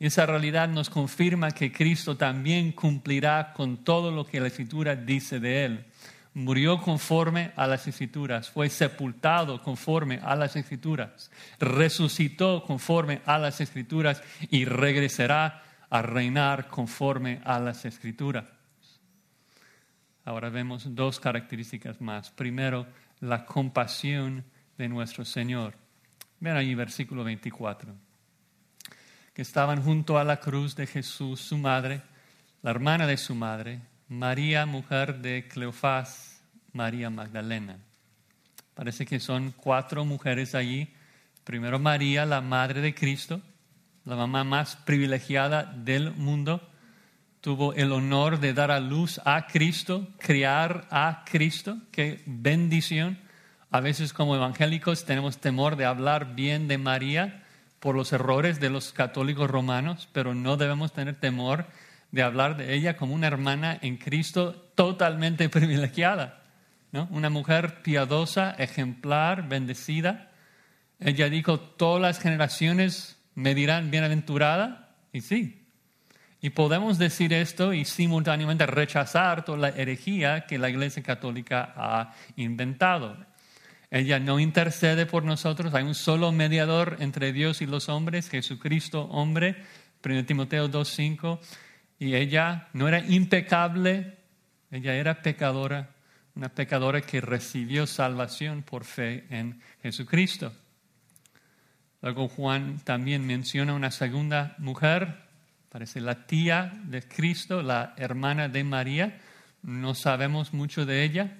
Esa 0.00 0.26
realidad 0.26 0.68
nos 0.68 0.90
confirma 0.90 1.50
que 1.50 1.72
Cristo 1.72 2.16
también 2.16 2.72
cumplirá 2.72 3.52
con 3.52 3.78
todo 3.78 4.10
lo 4.10 4.24
que 4.24 4.40
la 4.40 4.46
Escritura 4.46 4.94
dice 4.94 5.40
de 5.40 5.64
Él. 5.64 5.84
Murió 6.34 6.80
conforme 6.80 7.52
a 7.56 7.66
las 7.66 7.86
Escrituras, 7.88 8.48
fue 8.48 8.70
sepultado 8.70 9.60
conforme 9.60 10.20
a 10.22 10.36
las 10.36 10.54
Escrituras, 10.54 11.30
resucitó 11.58 12.62
conforme 12.64 13.22
a 13.26 13.38
las 13.38 13.60
Escrituras 13.60 14.22
y 14.50 14.64
regresará 14.64 15.62
a 15.90 16.02
reinar 16.02 16.68
conforme 16.68 17.40
a 17.44 17.58
las 17.58 17.84
Escrituras. 17.84 18.57
Ahora 20.28 20.50
vemos 20.50 20.94
dos 20.94 21.18
características 21.18 22.02
más. 22.02 22.30
Primero, 22.30 22.86
la 23.20 23.46
compasión 23.46 24.44
de 24.76 24.86
nuestro 24.86 25.24
Señor. 25.24 25.72
Ven 26.38 26.54
ahí 26.54 26.74
versículo 26.74 27.24
24. 27.24 27.94
Que 29.32 29.40
estaban 29.40 29.82
junto 29.82 30.18
a 30.18 30.24
la 30.24 30.38
cruz 30.38 30.76
de 30.76 30.86
Jesús 30.86 31.40
su 31.40 31.56
madre, 31.56 32.02
la 32.60 32.72
hermana 32.72 33.06
de 33.06 33.16
su 33.16 33.34
madre, 33.34 33.80
María, 34.08 34.66
mujer 34.66 35.22
de 35.22 35.48
Cleofás, 35.48 36.42
María 36.74 37.08
Magdalena. 37.08 37.78
Parece 38.74 39.06
que 39.06 39.20
son 39.20 39.52
cuatro 39.52 40.04
mujeres 40.04 40.54
allí. 40.54 40.92
Primero 41.42 41.78
María, 41.78 42.26
la 42.26 42.42
madre 42.42 42.82
de 42.82 42.94
Cristo, 42.94 43.40
la 44.04 44.14
mamá 44.14 44.44
más 44.44 44.76
privilegiada 44.76 45.62
del 45.64 46.12
mundo, 46.12 46.68
tuvo 47.40 47.72
el 47.74 47.92
honor 47.92 48.40
de 48.40 48.52
dar 48.52 48.70
a 48.70 48.80
luz 48.80 49.20
a 49.24 49.46
Cristo, 49.46 50.08
criar 50.18 50.86
a 50.90 51.24
Cristo. 51.24 51.78
Qué 51.90 52.22
bendición. 52.26 53.18
A 53.70 53.80
veces 53.80 54.12
como 54.12 54.34
evangélicos 54.34 55.04
tenemos 55.04 55.38
temor 55.38 55.76
de 55.76 55.84
hablar 55.84 56.34
bien 56.34 56.68
de 56.68 56.78
María 56.78 57.44
por 57.80 57.94
los 57.94 58.12
errores 58.12 58.60
de 58.60 58.70
los 58.70 58.92
católicos 58.92 59.50
romanos, 59.50 60.08
pero 60.12 60.34
no 60.34 60.56
debemos 60.56 60.92
tener 60.92 61.20
temor 61.20 61.66
de 62.10 62.22
hablar 62.22 62.56
de 62.56 62.74
ella 62.74 62.96
como 62.96 63.14
una 63.14 63.26
hermana 63.26 63.78
en 63.82 63.98
Cristo 63.98 64.70
totalmente 64.74 65.48
privilegiada. 65.50 66.42
¿no? 66.92 67.06
Una 67.10 67.30
mujer 67.30 67.82
piadosa, 67.82 68.50
ejemplar, 68.52 69.48
bendecida. 69.48 70.32
Ella 70.98 71.28
dijo, 71.28 71.60
todas 71.60 72.00
las 72.00 72.18
generaciones 72.18 73.18
me 73.34 73.54
dirán 73.54 73.90
bienaventurada. 73.90 74.96
Y 75.12 75.20
sí. 75.20 75.57
Y 76.40 76.50
podemos 76.50 76.98
decir 76.98 77.32
esto 77.32 77.72
y 77.72 77.84
simultáneamente 77.84 78.66
rechazar 78.66 79.44
toda 79.44 79.58
la 79.58 79.68
herejía 79.70 80.46
que 80.46 80.58
la 80.58 80.70
Iglesia 80.70 81.02
Católica 81.02 81.72
ha 81.76 82.14
inventado. 82.36 83.16
Ella 83.90 84.20
no 84.20 84.38
intercede 84.38 85.06
por 85.06 85.24
nosotros, 85.24 85.74
hay 85.74 85.82
un 85.82 85.94
solo 85.94 86.30
mediador 86.30 86.96
entre 87.00 87.32
Dios 87.32 87.62
y 87.62 87.66
los 87.66 87.88
hombres, 87.88 88.28
Jesucristo 88.28 89.04
hombre, 89.06 89.56
1 90.04 90.26
Timoteo 90.26 90.68
2.5, 90.70 91.40
y 91.98 92.14
ella 92.14 92.68
no 92.74 92.86
era 92.86 93.00
impecable, 93.00 94.18
ella 94.70 94.94
era 94.94 95.22
pecadora, 95.22 95.90
una 96.36 96.50
pecadora 96.50 97.00
que 97.00 97.20
recibió 97.20 97.86
salvación 97.86 98.62
por 98.62 98.84
fe 98.84 99.24
en 99.30 99.60
Jesucristo. 99.82 100.52
Luego 102.02 102.28
Juan 102.28 102.78
también 102.84 103.26
menciona 103.26 103.72
una 103.72 103.90
segunda 103.90 104.54
mujer, 104.58 105.27
parece 105.68 106.00
la 106.00 106.26
tía 106.26 106.72
de 106.84 107.02
Cristo, 107.02 107.62
la 107.62 107.94
hermana 107.96 108.48
de 108.48 108.64
María, 108.64 109.20
no 109.62 109.94
sabemos 109.94 110.52
mucho 110.52 110.86
de 110.86 111.04
ella, 111.04 111.32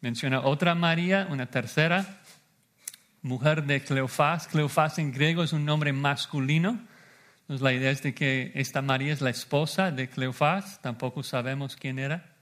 Menciona 0.00 0.42
otra 0.42 0.76
María, 0.76 1.26
una 1.28 1.46
tercera, 1.46 2.20
mujer 3.22 3.64
de 3.64 3.82
Cleofás. 3.82 4.46
Cleofás 4.46 4.98
en 4.98 5.12
griego 5.12 5.42
es 5.42 5.52
un 5.52 5.64
nombre 5.64 5.92
masculino. 5.92 6.78
Entonces 7.40 7.62
la 7.62 7.72
idea 7.72 7.90
es 7.90 8.02
de 8.02 8.14
que 8.14 8.52
esta 8.54 8.80
María 8.80 9.12
es 9.12 9.20
la 9.20 9.30
esposa 9.30 9.90
de 9.90 10.08
Cleofás, 10.08 10.80
tampoco 10.82 11.24
sabemos 11.24 11.74
quién 11.74 11.98
era. 11.98 12.36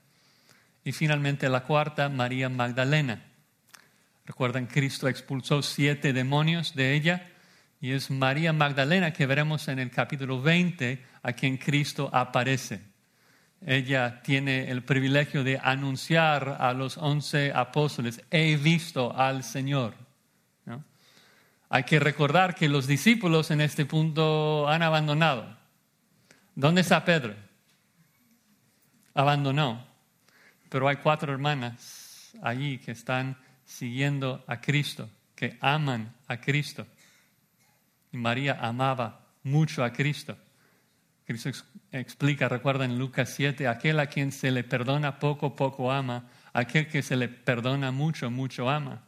Y 0.84 0.92
finalmente 0.92 1.48
la 1.48 1.62
cuarta, 1.62 2.10
María 2.10 2.50
Magdalena. 2.50 3.22
Recuerdan, 4.26 4.66
Cristo 4.66 5.08
expulsó 5.08 5.62
siete 5.62 6.12
demonios 6.12 6.74
de 6.74 6.92
ella 6.94 7.30
y 7.80 7.92
es 7.92 8.10
María 8.10 8.52
Magdalena 8.52 9.12
que 9.12 9.26
veremos 9.26 9.68
en 9.68 9.78
el 9.78 9.90
capítulo 9.90 10.40
20 10.40 11.04
a 11.22 11.32
quien 11.32 11.56
Cristo 11.56 12.08
aparece 12.12 12.96
ella 13.64 14.20
tiene 14.22 14.70
el 14.70 14.84
privilegio 14.84 15.42
de 15.42 15.58
anunciar 15.58 16.56
a 16.60 16.72
los 16.72 16.98
once 16.98 17.52
apóstoles, 17.54 18.22
he 18.30 18.56
visto 18.56 19.16
al 19.16 19.42
Señor. 19.42 19.94
Hay 21.68 21.82
que 21.82 21.98
recordar 21.98 22.54
que 22.54 22.68
los 22.68 22.86
discípulos 22.86 23.50
en 23.50 23.60
este 23.60 23.86
punto 23.86 24.68
han 24.68 24.82
abandonado. 24.82 25.56
¿Dónde 26.54 26.82
está 26.82 27.04
Pedro? 27.04 27.34
Abandonó. 29.14 29.84
Pero 30.68 30.86
hay 30.86 30.96
cuatro 30.96 31.32
hermanas 31.32 32.36
allí 32.40 32.78
que 32.78 32.92
están 32.92 33.36
siguiendo 33.64 34.44
a 34.46 34.60
Cristo, 34.60 35.10
que 35.34 35.58
aman 35.60 36.14
a 36.28 36.40
Cristo. 36.40 36.86
María 38.12 38.58
amaba 38.60 39.26
mucho 39.42 39.84
a 39.84 39.92
Cristo. 39.92 40.36
Cristo 41.24 41.50
explica, 41.90 42.48
recuerda 42.48 42.84
en 42.84 42.98
Lucas 42.98 43.30
7, 43.30 43.66
aquel 43.66 43.98
a 43.98 44.06
quien 44.06 44.30
se 44.30 44.50
le 44.50 44.62
perdona 44.62 45.18
poco, 45.18 45.56
poco 45.56 45.90
ama, 45.90 46.28
aquel 46.52 46.86
que 46.86 47.02
se 47.02 47.16
le 47.16 47.28
perdona 47.28 47.90
mucho, 47.90 48.30
mucho 48.30 48.70
ama. 48.70 49.02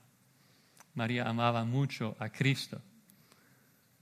María 0.95 1.29
amaba 1.29 1.65
mucho 1.65 2.17
a 2.19 2.29
Cristo. 2.31 2.83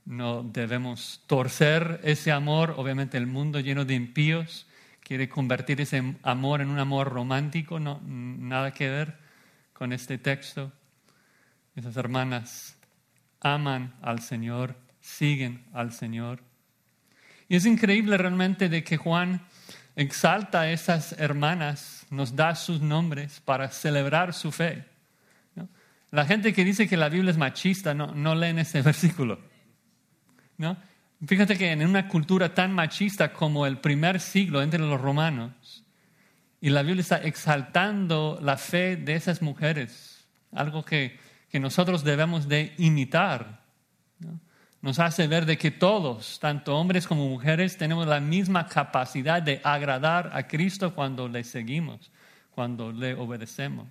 No 0.05 0.41
debemos 0.41 1.21
torcer 1.27 1.99
ese 2.03 2.31
amor. 2.31 2.73
Obviamente 2.77 3.17
el 3.17 3.27
mundo 3.27 3.59
lleno 3.59 3.85
de 3.85 3.93
impíos 3.93 4.65
quiere 5.01 5.29
convertir 5.29 5.79
ese 5.81 6.15
amor 6.23 6.61
en 6.61 6.69
un 6.69 6.79
amor 6.79 7.09
romántico. 7.09 7.79
No, 7.79 8.01
nada 8.03 8.71
que 8.71 8.89
ver 8.89 9.17
con 9.73 9.93
este 9.93 10.17
texto. 10.17 10.71
Esas 11.75 11.95
hermanas 11.97 12.79
aman 13.41 13.93
al 14.01 14.21
Señor, 14.21 14.75
siguen 15.07 15.63
al 15.73 15.93
Señor 15.93 16.41
y 17.49 17.55
es 17.55 17.65
increíble 17.65 18.17
realmente 18.17 18.69
de 18.69 18.83
que 18.83 18.97
Juan 18.97 19.41
exalta 19.95 20.61
a 20.61 20.71
esas 20.71 21.13
hermanas, 21.13 22.05
nos 22.09 22.35
da 22.35 22.55
sus 22.55 22.81
nombres 22.81 23.39
para 23.39 23.69
celebrar 23.69 24.33
su 24.33 24.51
fe. 24.51 24.85
La 26.11 26.25
gente 26.25 26.53
que 26.53 26.63
dice 26.63 26.87
que 26.87 26.95
la 26.95 27.09
Biblia 27.09 27.31
es 27.31 27.37
machista 27.37 27.93
no, 27.93 28.13
no 28.13 28.35
leen 28.35 28.59
ese 28.59 28.81
versículo. 28.83 29.39
¿no? 30.57 30.77
Fíjate 31.25 31.57
que 31.57 31.71
en 31.71 31.85
una 31.85 32.07
cultura 32.07 32.53
tan 32.53 32.73
machista 32.73 33.33
como 33.33 33.65
el 33.65 33.79
primer 33.79 34.19
siglo 34.19 34.61
entre 34.61 34.79
los 34.79 34.99
romanos, 34.99 35.83
y 36.59 36.69
la 36.69 36.81
Biblia 36.81 37.01
está 37.01 37.17
exaltando 37.17 38.39
la 38.41 38.57
fe 38.57 38.95
de 38.95 39.15
esas 39.15 39.41
mujeres, 39.41 40.27
algo 40.51 40.83
que, 40.83 41.19
que 41.49 41.59
nosotros 41.59 42.03
debemos 42.03 42.47
de 42.47 42.73
imitar. 42.77 43.61
¿no? 44.19 44.39
Nos 44.87 44.99
hace 44.99 45.27
ver 45.27 45.45
de 45.45 45.57
que 45.57 45.69
todos, 45.69 46.39
tanto 46.39 46.73
hombres 46.77 47.05
como 47.07 47.27
mujeres, 47.27 47.75
tenemos 47.75 48.07
la 48.07 48.21
misma 48.21 48.67
capacidad 48.67 49.41
de 49.41 49.59
agradar 49.61 50.29
a 50.31 50.47
Cristo 50.47 50.95
cuando 50.95 51.27
le 51.27 51.43
seguimos, 51.43 52.09
cuando 52.51 52.93
le 52.93 53.13
obedecemos. 53.13 53.85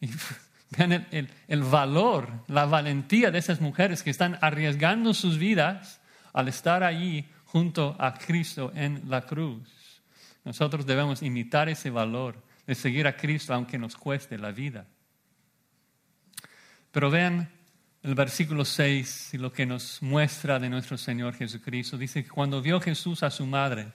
Y 0.00 0.08
vean 0.70 1.06
el, 1.10 1.62
valor, 1.62 2.42
la 2.46 2.64
valentía 2.64 3.30
de 3.30 3.38
esas 3.38 3.60
mujeres 3.60 4.02
que 4.02 4.08
están 4.08 4.38
arriesgando 4.40 5.12
sus 5.12 5.36
vidas 5.36 6.00
al 6.32 6.48
estar 6.48 6.82
allí 6.82 7.28
junto 7.44 7.96
a 7.98 8.14
Cristo 8.14 8.72
en 8.74 9.02
la 9.10 9.26
cruz. 9.26 10.00
Nosotros 10.42 10.86
debemos 10.86 11.20
imitar 11.20 11.68
ese 11.68 11.90
valor 11.90 12.42
de 12.66 12.74
seguir 12.74 13.06
a 13.06 13.14
Cristo 13.14 13.52
aunque 13.52 13.76
nos 13.76 13.94
cueste 13.94 14.38
la 14.38 14.52
vida. 14.52 14.86
Pero 16.92 17.10
vean 17.10 17.55
el 18.06 18.14
versículo 18.14 18.64
6 18.64 19.34
y 19.34 19.38
lo 19.38 19.52
que 19.52 19.66
nos 19.66 20.00
muestra 20.00 20.60
de 20.60 20.70
nuestro 20.70 20.96
Señor 20.96 21.34
Jesucristo. 21.34 21.98
Dice 21.98 22.22
que 22.22 22.30
cuando 22.30 22.62
vio 22.62 22.80
Jesús 22.80 23.24
a 23.24 23.30
su 23.30 23.44
madre 23.46 23.88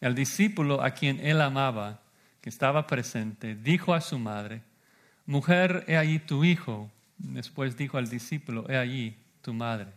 al 0.00 0.14
discípulo 0.14 0.80
a 0.80 0.92
quien 0.92 1.18
él 1.18 1.40
amaba, 1.40 2.00
que 2.40 2.48
estaba 2.48 2.86
presente, 2.86 3.56
dijo 3.56 3.92
a 3.92 4.00
su 4.00 4.20
madre, 4.20 4.62
mujer, 5.26 5.84
he 5.88 5.96
allí 5.96 6.20
tu 6.20 6.44
hijo. 6.44 6.92
Después 7.18 7.76
dijo 7.76 7.98
al 7.98 8.08
discípulo, 8.08 8.70
he 8.70 8.76
allí 8.76 9.16
tu 9.42 9.52
madre. 9.52 9.88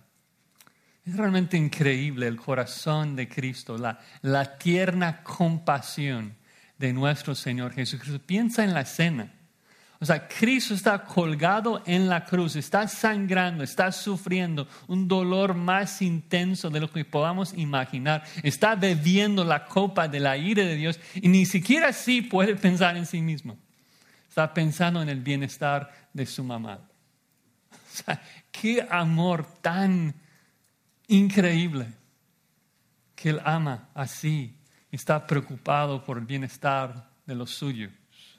Es 1.05 1.15
realmente 1.15 1.57
increíble 1.57 2.25
el 2.25 2.37
corazón 2.37 3.15
de 3.15 3.29
Cristo, 3.29 3.77
la, 3.77 3.99
la 4.23 4.57
tierna 4.57 5.21
compasión 5.21 6.33
de 6.79 6.91
nuestro 6.91 7.35
Señor 7.35 7.73
Jesucristo. 7.73 8.19
Piensa 8.19 8.63
en 8.63 8.73
la 8.73 8.81
escena. 8.81 9.31
O 9.99 10.05
sea, 10.05 10.27
Cristo 10.27 10.75
está 10.75 11.03
colgado 11.03 11.81
en 11.85 12.07
la 12.07 12.23
cruz, 12.23 12.55
está 12.55 12.87
sangrando, 12.87 13.63
está 13.63 13.91
sufriendo 13.91 14.67
un 14.87 15.07
dolor 15.07 15.55
más 15.55 16.01
intenso 16.03 16.69
de 16.69 16.79
lo 16.79 16.91
que 16.91 17.03
podamos 17.03 17.53
imaginar. 17.55 18.23
Está 18.43 18.75
bebiendo 18.75 19.43
la 19.43 19.65
copa 19.65 20.07
de 20.07 20.19
la 20.19 20.37
ira 20.37 20.63
de 20.63 20.75
Dios 20.75 20.99
y 21.15 21.27
ni 21.27 21.47
siquiera 21.47 21.89
así 21.89 22.21
puede 22.21 22.55
pensar 22.55 22.95
en 22.95 23.07
sí 23.07 23.21
mismo. 23.21 23.57
Está 24.29 24.53
pensando 24.53 25.01
en 25.01 25.09
el 25.09 25.21
bienestar 25.21 25.91
de 26.13 26.25
su 26.27 26.43
mamá. 26.43 26.79
O 27.71 28.03
sea, 28.03 28.21
qué 28.51 28.85
amor 28.87 29.47
tan 29.61 30.13
increíble. 31.07 31.87
que 33.15 33.29
Él 33.29 33.41
ama 33.43 33.89
así, 33.95 34.55
está 34.91 35.25
preocupado 35.25 36.03
por 36.03 36.19
el 36.19 36.25
bienestar 36.25 37.09
de 37.25 37.33
los 37.33 37.49
suyos. 37.49 37.91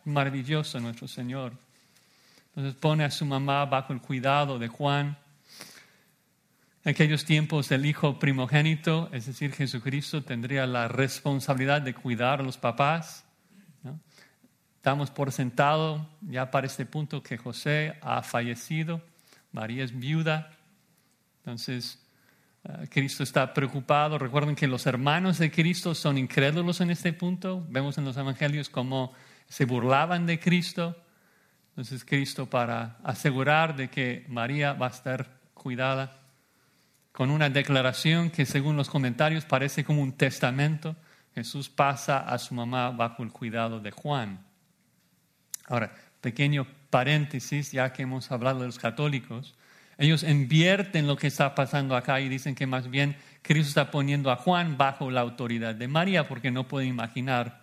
Maravilloso 0.05 0.81
nuestro 0.81 1.09
Señor. 1.09 1.53
Entonces 2.49 2.75
pone 2.81 3.05
a 3.05 3.11
su 3.11 3.25
mamá 3.25 3.65
bajo 3.67 3.93
el 3.93 4.01
cuidado 4.01 4.59
de 4.59 4.69
Juan. 4.69 5.17
En 6.85 6.91
aquellos 6.91 7.25
tiempos 7.25 7.71
el 7.71 7.87
hijo 7.87 8.19
primogénito, 8.19 9.09
es 9.13 9.27
decir, 9.27 9.53
Jesucristo, 9.53 10.23
tendría 10.23 10.67
la 10.67 10.89
responsabilidad 10.89 11.83
de 11.83 11.95
cuidar 11.95 12.41
a 12.41 12.43
los 12.43 12.59
papás. 12.59 13.25
Estamos 14.77 15.11
por 15.11 15.33
sentado 15.33 16.09
ya 16.23 16.51
para 16.51 16.67
este 16.67 16.87
punto 16.87 17.23
que 17.23 17.37
José 17.37 17.99
ha 18.01 18.23
fallecido, 18.23 19.03
María 19.53 19.85
es 19.85 19.99
viuda. 19.99 20.53
Entonces, 21.41 21.99
eh, 22.65 22.87
Cristo 22.89 23.23
está 23.23 23.53
preocupado. 23.53 24.19
Recuerden 24.19 24.55
que 24.55 24.67
los 24.67 24.87
hermanos 24.87 25.39
de 25.39 25.51
Cristo 25.51 25.95
son 25.95 26.19
incrédulos 26.19 26.81
en 26.81 26.91
este 26.91 27.13
punto. 27.13 27.67
Vemos 27.69 27.99
en 27.99 28.05
los 28.05 28.17
evangelios 28.17 28.69
cómo 28.69 29.13
se 29.49 29.65
burlaban 29.65 30.27
de 30.27 30.39
Cristo. 30.39 30.97
Entonces 31.71 32.05
Cristo 32.05 32.47
para 32.47 32.99
asegurar 33.05 33.77
de 33.77 33.89
que 33.89 34.25
María 34.29 34.73
va 34.73 34.87
a 34.87 34.91
estar 34.91 35.39
cuidada 35.55 36.19
con 37.13 37.31
una 37.31 37.51
declaración 37.51 38.31
que 38.31 38.47
según 38.47 38.77
los 38.77 38.89
comentarios 38.89 39.45
parece 39.45 39.85
como 39.85 40.03
un 40.03 40.13
testamento, 40.13 40.95
Jesús 41.35 41.69
pasa 41.69 42.19
a 42.19 42.39
su 42.39 42.55
mamá 42.55 42.91
bajo 42.91 43.23
el 43.23 43.33
cuidado 43.33 43.81
de 43.81 43.91
Juan. 43.91 44.45
Ahora, 45.67 45.93
pequeño 46.21 46.67
paréntesis, 46.91 47.73
ya 47.73 47.93
que 47.93 48.03
hemos 48.03 48.31
hablado 48.31 48.61
de 48.61 48.67
los 48.67 48.79
católicos, 48.79 49.55
ellos 49.99 50.23
invierten 50.23 51.07
lo 51.07 51.17
que 51.17 51.27
está 51.27 51.55
pasando 51.55 51.97
acá 51.97 52.21
y 52.21 52.29
dicen 52.29 52.55
que 52.55 52.67
más 52.67 52.89
bien 52.89 53.17
Cristo 53.43 53.69
está 53.69 53.91
poniendo 53.91 54.31
a 54.31 54.37
Juan 54.37 54.79
bajo 54.79 55.11
la 55.11 55.21
autoridad 55.21 55.75
de 55.75 55.89
María 55.89 56.29
porque 56.29 56.53
no 56.53 56.69
puede 56.69 56.87
imaginar 56.87 57.63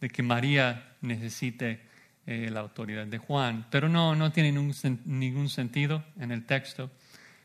de 0.00 0.08
que 0.08 0.22
María 0.22 0.85
necesite 1.00 1.80
eh, 2.26 2.50
la 2.50 2.58
autoridad 2.58 3.06
de 3.06 3.18
Juan. 3.18 3.66
Pero 3.70 3.88
no, 3.88 4.16
no 4.16 4.32
tiene 4.32 4.50
ningún, 4.50 5.48
sentido 5.48 6.04
en 6.18 6.32
el 6.32 6.44
texto. 6.44 6.90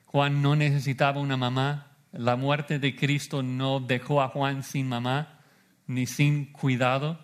Juan 0.05 0.41
no 0.41 0.55
necesitaba 0.55 1.21
una 1.21 1.37
mamá. 1.37 1.91
La 2.11 2.35
muerte 2.35 2.79
de 2.79 2.95
Cristo 2.95 3.43
no 3.43 3.79
dejó 3.79 4.23
a 4.23 4.29
Juan 4.29 4.63
sin 4.63 4.89
mamá 4.89 5.39
ni 5.85 6.07
sin 6.07 6.51
cuidado. 6.51 7.23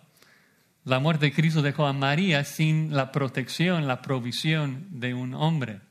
La 0.84 1.00
muerte 1.00 1.25
de 1.25 1.34
Cristo 1.34 1.63
dejó 1.63 1.88
a 1.88 1.93
María 1.93 2.43
sin 2.43 2.96
la 2.96 3.12
protección, 3.12 3.88
la 3.88 4.03
provisión 4.03 4.88
de 4.91 5.15
un 5.15 5.34
hombre, 5.34 5.81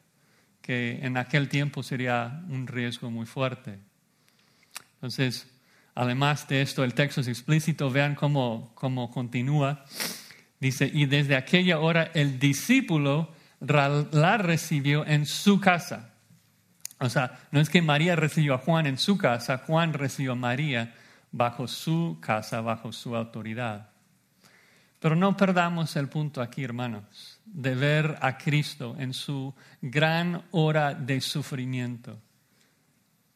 que 0.62 1.00
en 1.02 1.16
aquel 1.16 1.48
tiempo 1.48 1.82
sería 1.82 2.44
un 2.48 2.68
riesgo 2.68 3.10
muy 3.10 3.26
fuerte. 3.26 3.78
Entonces, 4.94 5.50
además 5.96 6.46
de 6.46 6.62
esto, 6.62 6.84
el 6.84 6.94
texto 6.94 7.20
es 7.22 7.28
explícito, 7.28 7.90
vean 7.90 8.14
cómo, 8.14 8.70
cómo 8.76 9.10
continúa. 9.10 9.84
Dice, 10.60 10.90
y 10.92 11.06
desde 11.06 11.36
aquella 11.36 11.78
hora 11.80 12.10
el 12.14 12.38
discípulo 12.38 13.32
la 13.60 14.38
recibió 14.38 15.06
en 15.06 15.26
su 15.26 15.60
casa. 15.60 16.14
O 16.98 17.10
sea, 17.10 17.40
no 17.50 17.60
es 17.60 17.68
que 17.68 17.82
María 17.82 18.16
recibió 18.16 18.54
a 18.54 18.58
Juan 18.58 18.86
en 18.86 18.98
su 18.98 19.18
casa, 19.18 19.58
Juan 19.58 19.92
recibió 19.92 20.32
a 20.32 20.36
María 20.36 20.94
bajo 21.30 21.68
su 21.68 22.18
casa, 22.20 22.62
bajo 22.62 22.92
su 22.92 23.14
autoridad. 23.14 23.90
Pero 24.98 25.14
no 25.14 25.36
perdamos 25.36 25.94
el 25.96 26.08
punto 26.08 26.40
aquí, 26.40 26.64
hermanos, 26.64 27.38
de 27.44 27.74
ver 27.74 28.16
a 28.22 28.38
Cristo 28.38 28.96
en 28.98 29.12
su 29.12 29.54
gran 29.82 30.42
hora 30.52 30.94
de 30.94 31.20
sufrimiento, 31.20 32.18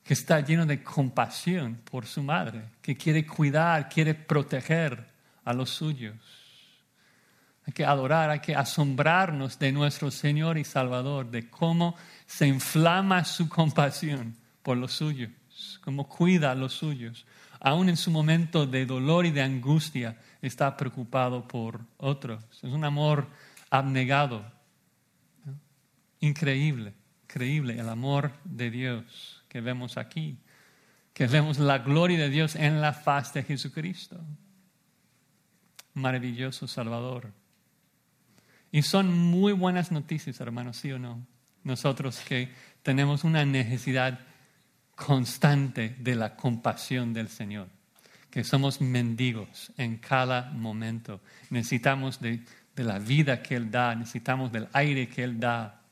que 0.02 0.14
está 0.14 0.40
lleno 0.40 0.64
de 0.64 0.82
compasión 0.82 1.80
por 1.84 2.06
su 2.06 2.22
madre, 2.22 2.62
que 2.80 2.96
quiere 2.96 3.26
cuidar, 3.26 3.90
quiere 3.90 4.14
proteger 4.14 5.06
a 5.44 5.52
los 5.52 5.68
suyos. 5.68 6.39
Hay 7.70 7.74
que 7.74 7.84
adorar, 7.84 8.30
hay 8.30 8.40
que 8.40 8.56
asombrarnos 8.56 9.56
de 9.60 9.70
nuestro 9.70 10.10
Señor 10.10 10.58
y 10.58 10.64
Salvador, 10.64 11.30
de 11.30 11.48
cómo 11.48 11.94
se 12.26 12.48
inflama 12.48 13.24
su 13.24 13.48
compasión 13.48 14.36
por 14.64 14.76
los 14.76 14.92
suyos, 14.92 15.30
cómo 15.80 16.08
cuida 16.08 16.50
a 16.50 16.56
los 16.56 16.72
suyos. 16.72 17.24
Aún 17.60 17.88
en 17.88 17.96
su 17.96 18.10
momento 18.10 18.66
de 18.66 18.86
dolor 18.86 19.24
y 19.24 19.30
de 19.30 19.42
angustia, 19.42 20.18
está 20.42 20.76
preocupado 20.76 21.46
por 21.46 21.82
otros. 21.98 22.42
Es 22.50 22.64
un 22.64 22.84
amor 22.84 23.28
abnegado. 23.70 24.44
Increíble, 26.18 26.92
increíble 27.22 27.78
el 27.78 27.88
amor 27.88 28.32
de 28.42 28.72
Dios 28.72 29.44
que 29.48 29.60
vemos 29.60 29.96
aquí, 29.96 30.40
que 31.14 31.28
vemos 31.28 31.60
la 31.60 31.78
gloria 31.78 32.18
de 32.18 32.30
Dios 32.30 32.56
en 32.56 32.80
la 32.80 32.92
faz 32.92 33.32
de 33.32 33.44
Jesucristo. 33.44 34.18
Maravilloso 35.94 36.66
Salvador. 36.66 37.38
Y 38.72 38.82
son 38.82 39.12
muy 39.12 39.52
buenas 39.52 39.90
noticias, 39.90 40.40
hermanos, 40.40 40.76
sí 40.76 40.92
o 40.92 40.98
no. 40.98 41.26
Nosotros 41.64 42.20
que 42.26 42.52
tenemos 42.82 43.24
una 43.24 43.44
necesidad 43.44 44.20
constante 44.94 45.96
de 45.98 46.14
la 46.14 46.36
compasión 46.36 47.12
del 47.12 47.28
Señor, 47.28 47.68
que 48.30 48.44
somos 48.44 48.80
mendigos 48.80 49.72
en 49.76 49.98
cada 49.98 50.50
momento. 50.50 51.20
Necesitamos 51.50 52.20
de, 52.20 52.44
de 52.76 52.84
la 52.84 52.98
vida 52.98 53.42
que 53.42 53.56
Él 53.56 53.70
da, 53.70 53.94
necesitamos 53.94 54.52
del 54.52 54.68
aire 54.72 55.08
que 55.08 55.24
Él 55.24 55.40
da. 55.40 55.82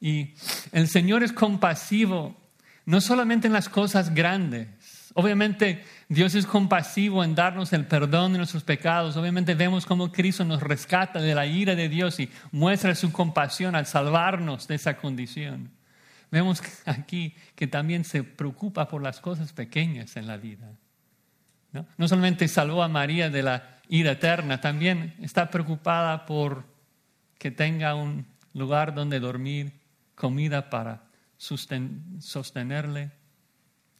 Y 0.00 0.34
el 0.72 0.88
Señor 0.88 1.22
es 1.22 1.32
compasivo 1.32 2.36
no 2.84 3.00
solamente 3.00 3.46
en 3.46 3.52
las 3.52 3.68
cosas 3.68 4.14
grandes, 4.14 4.68
Obviamente 5.14 5.84
Dios 6.08 6.34
es 6.34 6.46
compasivo 6.46 7.22
en 7.22 7.34
darnos 7.34 7.72
el 7.72 7.86
perdón 7.86 8.32
de 8.32 8.38
nuestros 8.38 8.64
pecados. 8.64 9.16
Obviamente 9.16 9.54
vemos 9.54 9.84
cómo 9.84 10.10
Cristo 10.10 10.44
nos 10.44 10.62
rescata 10.62 11.20
de 11.20 11.34
la 11.34 11.46
ira 11.46 11.74
de 11.74 11.88
Dios 11.88 12.18
y 12.20 12.30
muestra 12.50 12.94
su 12.94 13.12
compasión 13.12 13.74
al 13.76 13.86
salvarnos 13.86 14.68
de 14.68 14.76
esa 14.76 14.96
condición. 14.96 15.70
Vemos 16.30 16.62
aquí 16.86 17.34
que 17.54 17.66
también 17.66 18.04
se 18.04 18.24
preocupa 18.24 18.88
por 18.88 19.02
las 19.02 19.20
cosas 19.20 19.52
pequeñas 19.52 20.16
en 20.16 20.26
la 20.26 20.38
vida. 20.38 20.70
No, 21.72 22.08
solamente 22.08 22.48
salvó 22.48 22.82
a 22.82 22.88
María 22.88 23.30
de 23.30 23.42
la 23.42 23.80
ira 23.88 24.12
eterna, 24.12 24.60
también 24.60 25.14
está 25.20 25.50
preocupada 25.50 26.26
por 26.26 26.64
que 27.38 27.50
tenga 27.50 27.94
un 27.94 28.26
lugar 28.52 28.94
donde 28.94 29.20
dormir, 29.20 29.72
comida 30.14 30.68
para 30.68 31.04
sostenerle. 31.38 33.10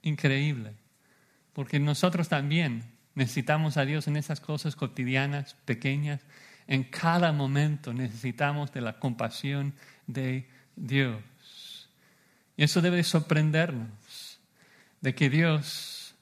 Increíble. 0.02 0.81
Porque 1.52 1.78
nosotros 1.78 2.28
también 2.28 2.84
necesitamos 3.14 3.76
a 3.76 3.84
Dios 3.84 4.08
en 4.08 4.16
esas 4.16 4.40
cosas 4.40 4.76
cotidianas, 4.76 5.54
pequeñas. 5.64 6.22
En 6.66 6.84
cada 6.84 7.32
momento 7.32 7.92
necesitamos 7.92 8.72
de 8.72 8.80
la 8.80 8.98
compasión 8.98 9.74
de 10.06 10.48
Dios. 10.76 11.90
Y 12.56 12.64
eso 12.64 12.80
debe 12.80 13.02
sorprendernos, 13.02 14.40
de 15.00 15.14
que 15.14 15.28
Dios 15.28 16.14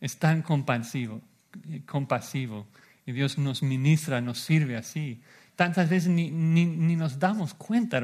es 0.00 0.18
tan 0.18 0.42
compasivo, 0.42 1.20
compasivo 1.86 2.66
y 3.04 3.12
Dios 3.12 3.38
nos 3.38 3.62
ministra, 3.62 4.20
nos 4.20 4.38
sirve 4.38 4.76
así. 4.76 5.20
Tantas 5.56 5.88
veces 5.88 6.10
ni, 6.10 6.30
ni 6.30 6.96
nos 6.96 7.18
damos 7.18 7.54
cuenta, 7.54 8.00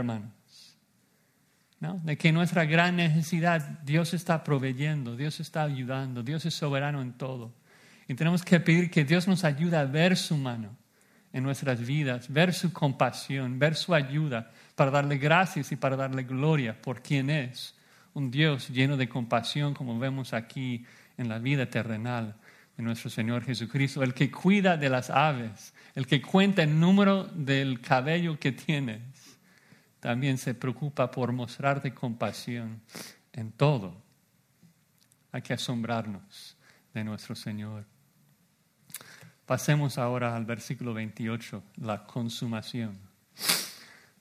de 1.82 2.16
que 2.16 2.30
nuestra 2.30 2.64
gran 2.64 2.96
necesidad 2.96 3.80
Dios 3.84 4.14
está 4.14 4.44
proveyendo, 4.44 5.16
Dios 5.16 5.40
está 5.40 5.64
ayudando, 5.64 6.22
Dios 6.22 6.46
es 6.46 6.54
soberano 6.54 7.02
en 7.02 7.12
todo. 7.14 7.52
Y 8.06 8.14
tenemos 8.14 8.44
que 8.44 8.60
pedir 8.60 8.88
que 8.88 9.04
Dios 9.04 9.26
nos 9.26 9.42
ayude 9.42 9.76
a 9.76 9.84
ver 9.84 10.16
su 10.16 10.36
mano 10.36 10.76
en 11.32 11.42
nuestras 11.42 11.84
vidas, 11.84 12.32
ver 12.32 12.54
su 12.54 12.72
compasión, 12.72 13.58
ver 13.58 13.74
su 13.74 13.94
ayuda 13.94 14.52
para 14.76 14.92
darle 14.92 15.18
gracias 15.18 15.72
y 15.72 15.76
para 15.76 15.96
darle 15.96 16.22
gloria 16.22 16.80
por 16.80 17.02
quien 17.02 17.30
es, 17.30 17.74
un 18.14 18.30
Dios 18.30 18.68
lleno 18.68 18.96
de 18.96 19.08
compasión 19.08 19.74
como 19.74 19.98
vemos 19.98 20.34
aquí 20.34 20.84
en 21.16 21.28
la 21.28 21.38
vida 21.38 21.66
terrenal 21.66 22.36
de 22.76 22.82
nuestro 22.84 23.10
Señor 23.10 23.44
Jesucristo, 23.44 24.02
el 24.02 24.14
que 24.14 24.30
cuida 24.30 24.76
de 24.76 24.88
las 24.88 25.10
aves, 25.10 25.74
el 25.94 26.06
que 26.06 26.22
cuenta 26.22 26.62
el 26.62 26.78
número 26.78 27.24
del 27.24 27.80
cabello 27.80 28.38
que 28.38 28.52
tiene 28.52 29.11
también 30.02 30.36
se 30.36 30.52
preocupa 30.52 31.12
por 31.12 31.30
mostrarte 31.30 31.94
compasión 31.94 32.80
en 33.32 33.52
todo. 33.52 34.02
Hay 35.30 35.42
que 35.42 35.52
asombrarnos 35.52 36.56
de 36.92 37.04
nuestro 37.04 37.36
Señor. 37.36 37.84
Pasemos 39.46 39.98
ahora 39.98 40.34
al 40.34 40.44
versículo 40.44 40.92
28, 40.92 41.62
la 41.76 42.04
consumación. 42.04 42.98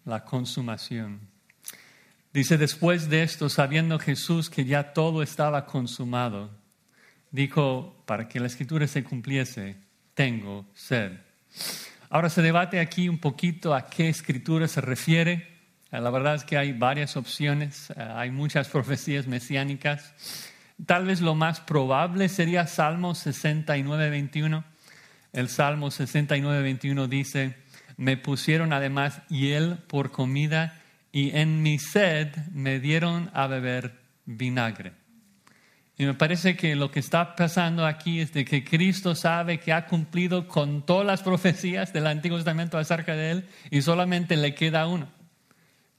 La 0.06 0.24
consumación. 0.24 1.20
Dice, 2.32 2.60
después 2.60 3.10
de 3.10 3.24
esto, 3.24 3.50
sabiendo 3.50 3.98
Jesús 3.98 4.52
que 4.52 4.66
ya 4.66 4.94
todo 4.94 5.24
estaba 5.24 5.66
consumado, 5.66 6.52
dijo, 7.32 8.04
para 8.06 8.30
que 8.30 8.40
la 8.40 8.46
escritura 8.46 8.86
se 8.86 9.04
cumpliese, 9.04 9.78
tengo 10.14 10.68
sed. 10.76 11.14
Ahora 12.12 12.30
se 12.30 12.44
debate 12.44 12.80
aquí 12.80 13.10
un 13.10 13.18
poquito 13.18 13.74
a 13.74 13.90
qué 13.90 14.10
escritura 14.10 14.68
se 14.68 14.80
refiere. 14.80 15.51
La 15.92 16.10
verdad 16.10 16.36
es 16.36 16.44
que 16.44 16.58
hay 16.58 16.72
varias 16.74 17.18
opciones, 17.18 17.90
eh, 17.92 18.02
hay 18.02 18.32
muchas 18.32 18.68
profecías 18.70 19.28
mesiánicas 19.28 20.14
tal 20.86 21.06
vez 21.06 21.22
lo 21.22 21.36
más 21.36 21.60
probable 21.60 22.30
sería 22.30 22.68
Salmo 22.68 23.16
69, 23.16 24.10
21. 24.10 24.64
El 25.34 25.50
Salmo 25.50 25.92
69, 25.92 26.62
21 26.62 27.08
dice, 27.08 27.56
me 27.98 28.18
pusieron 28.18 28.74
además 28.74 29.22
hiel 29.30 29.78
por 29.88 30.12
comida 30.12 30.82
y 31.12 31.36
en 31.38 31.62
mi 31.62 31.80
sed 31.80 32.36
me 32.52 32.80
dieron 32.80 33.30
a 33.34 33.48
beber 33.48 34.00
vinagre. 34.26 34.94
Y 35.98 36.06
me 36.06 36.14
parece 36.16 36.56
que 36.56 36.76
lo 36.76 36.90
que 36.90 37.00
está 37.00 37.36
pasando 37.36 37.86
aquí 37.86 38.22
es 38.22 38.34
de 38.34 38.44
que 38.44 38.64
Cristo 38.64 39.14
sabe 39.14 39.60
que 39.60 39.72
ha 39.72 39.86
cumplido 39.86 40.48
con 40.48 40.84
todas 40.86 41.06
las 41.06 41.22
profecías 41.22 41.94
del 41.94 42.08
Antiguo 42.08 42.38
Testamento 42.38 42.78
acerca 42.78 43.16
de 43.16 43.32
él 43.32 43.50
y 43.70 43.84
solamente 43.84 44.36
le 44.36 44.56
queda 44.56 44.88
uno, 44.88 45.08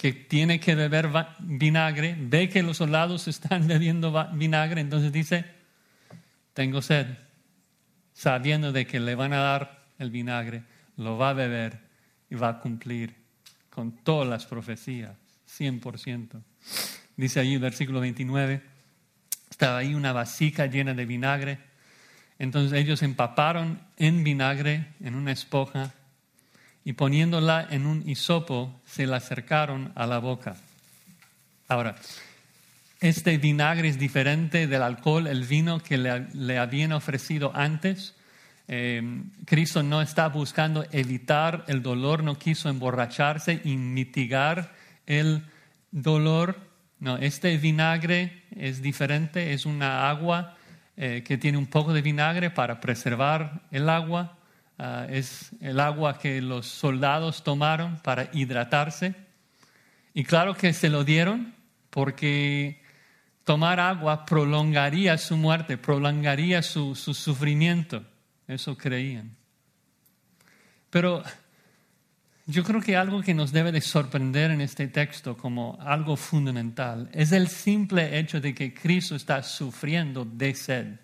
que 0.02 0.12
tiene 0.12 0.58
que 0.58 0.74
beber 0.74 1.10
vinagre, 1.38 2.16
ve 2.18 2.48
que 2.48 2.64
los 2.64 2.78
soldados 2.78 3.28
están 3.28 3.68
bebiendo 3.68 4.12
vinagre, 4.32 4.80
entonces 4.80 5.12
dice, 5.12 5.44
tengo 6.54 6.82
sed, 6.82 7.06
sabiendo 8.12 8.72
de 8.72 8.84
que 8.84 8.98
le 8.98 9.14
van 9.14 9.32
a 9.32 9.38
dar 9.38 9.84
el 10.00 10.10
vinagre, 10.10 10.64
lo 10.96 11.18
va 11.18 11.30
a 11.30 11.34
beber 11.34 11.78
y 12.28 12.34
va 12.34 12.48
a 12.48 12.58
cumplir 12.58 13.14
con 13.70 13.92
todas 13.92 14.28
las 14.28 14.44
profecías, 14.44 15.16
100%. 15.48 16.42
Dice 17.16 17.38
allí 17.38 17.56
versículo 17.58 18.00
29 18.00 18.60
estaba 19.50 19.78
ahí 19.78 19.94
una 19.94 20.12
vasija 20.12 20.66
llena 20.66 20.94
de 20.94 21.06
vinagre. 21.06 21.58
Entonces 22.40 22.76
ellos 22.76 23.04
empaparon 23.04 23.80
en 23.98 24.24
vinagre 24.24 24.94
en 24.98 25.14
una 25.14 25.30
esponja 25.30 25.94
y 26.84 26.94
poniéndola 26.94 27.66
en 27.70 27.86
un 27.86 28.08
hisopo 28.08 28.80
se 28.86 29.06
la 29.06 29.16
acercaron 29.16 29.92
a 29.94 30.06
la 30.06 30.18
boca. 30.18 30.56
Ahora, 31.68 31.96
este 33.00 33.38
vinagre 33.38 33.88
es 33.88 33.98
diferente 33.98 34.66
del 34.66 34.82
alcohol, 34.82 35.26
el 35.26 35.44
vino 35.44 35.80
que 35.80 35.98
le, 35.98 36.58
habían 36.58 36.92
ofrecido 36.92 37.52
antes. 37.54 38.14
Eh, 38.68 39.02
Cristo 39.44 39.82
no 39.82 40.02
está 40.02 40.28
buscando 40.28 40.84
evitar 40.92 41.64
el 41.68 41.82
dolor, 41.82 42.22
no 42.22 42.38
quiso 42.38 42.68
emborracharse 42.68 43.60
y 43.64 43.76
mitigar 43.76 44.72
el 45.06 45.42
dolor 45.90 46.72
no, 47.02 47.16
este 47.16 47.56
vinagre 47.56 48.44
es 48.54 48.80
diferente, 48.80 49.52
es 49.52 49.66
una 49.66 50.08
agua 50.08 50.56
eh, 50.96 51.24
que 51.26 51.36
tiene 51.36 51.58
un 51.58 51.66
poco 51.66 51.92
de 51.92 52.00
vinagre 52.00 52.48
para 52.50 52.78
preservar 52.78 53.62
el 53.72 53.88
agua. 53.88 54.38
Ah, 54.84 55.06
es 55.08 55.52
el 55.60 55.78
agua 55.78 56.18
que 56.18 56.42
los 56.42 56.66
soldados 56.66 57.44
tomaron 57.44 58.00
para 58.02 58.28
hidratarse. 58.32 59.14
Y 60.12 60.24
claro 60.24 60.56
que 60.56 60.72
se 60.72 60.88
lo 60.88 61.04
dieron 61.04 61.54
porque 61.88 62.82
tomar 63.44 63.78
agua 63.78 64.26
prolongaría 64.26 65.18
su 65.18 65.36
muerte, 65.36 65.78
prolongaría 65.78 66.62
su, 66.62 66.96
su 66.96 67.14
sufrimiento. 67.14 68.04
Eso 68.48 68.76
creían. 68.76 69.36
Pero 70.90 71.22
yo 72.46 72.64
creo 72.64 72.80
que 72.80 72.96
algo 72.96 73.22
que 73.22 73.34
nos 73.34 73.52
debe 73.52 73.70
de 73.70 73.80
sorprender 73.80 74.50
en 74.50 74.60
este 74.60 74.88
texto 74.88 75.36
como 75.36 75.78
algo 75.80 76.16
fundamental 76.16 77.08
es 77.12 77.30
el 77.30 77.46
simple 77.46 78.18
hecho 78.18 78.40
de 78.40 78.52
que 78.52 78.74
Cristo 78.74 79.14
está 79.14 79.44
sufriendo 79.44 80.24
de 80.24 80.56
sed. 80.56 80.96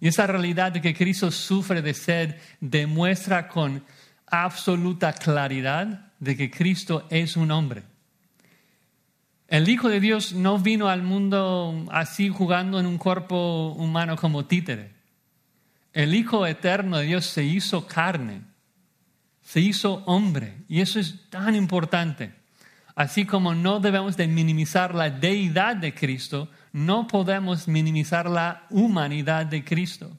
Y 0.00 0.08
esa 0.08 0.26
realidad 0.26 0.72
de 0.72 0.80
que 0.80 0.94
Cristo 0.94 1.30
sufre 1.30 1.82
de 1.82 1.94
sed 1.94 2.36
demuestra 2.60 3.48
con 3.48 3.84
absoluta 4.26 5.12
claridad 5.12 6.12
de 6.18 6.36
que 6.36 6.50
Cristo 6.50 7.06
es 7.10 7.36
un 7.36 7.50
hombre. 7.50 7.82
El 9.48 9.68
Hijo 9.68 9.88
de 9.88 10.00
Dios 10.00 10.32
no 10.32 10.58
vino 10.58 10.88
al 10.88 11.02
mundo 11.02 11.86
así 11.90 12.28
jugando 12.28 12.80
en 12.80 12.86
un 12.86 12.98
cuerpo 12.98 13.72
humano 13.72 14.16
como 14.16 14.46
títere. 14.46 14.94
El 15.92 16.14
Hijo 16.14 16.46
eterno 16.46 16.98
de 16.98 17.06
Dios 17.06 17.26
se 17.26 17.42
hizo 17.42 17.86
carne 17.86 18.50
se 19.50 19.60
hizo 19.60 20.04
hombre 20.06 20.58
y 20.68 20.80
eso 20.80 21.00
es 21.00 21.28
tan 21.28 21.56
importante. 21.56 22.32
Así 22.94 23.24
como 23.24 23.54
no 23.54 23.80
debemos 23.80 24.16
de 24.16 24.26
minimizar 24.26 24.94
la 24.94 25.10
deidad 25.10 25.76
de 25.76 25.94
Cristo, 25.94 26.48
no 26.72 27.06
podemos 27.06 27.68
minimizar 27.68 28.28
la 28.28 28.66
humanidad 28.70 29.46
de 29.46 29.64
Cristo. 29.64 30.10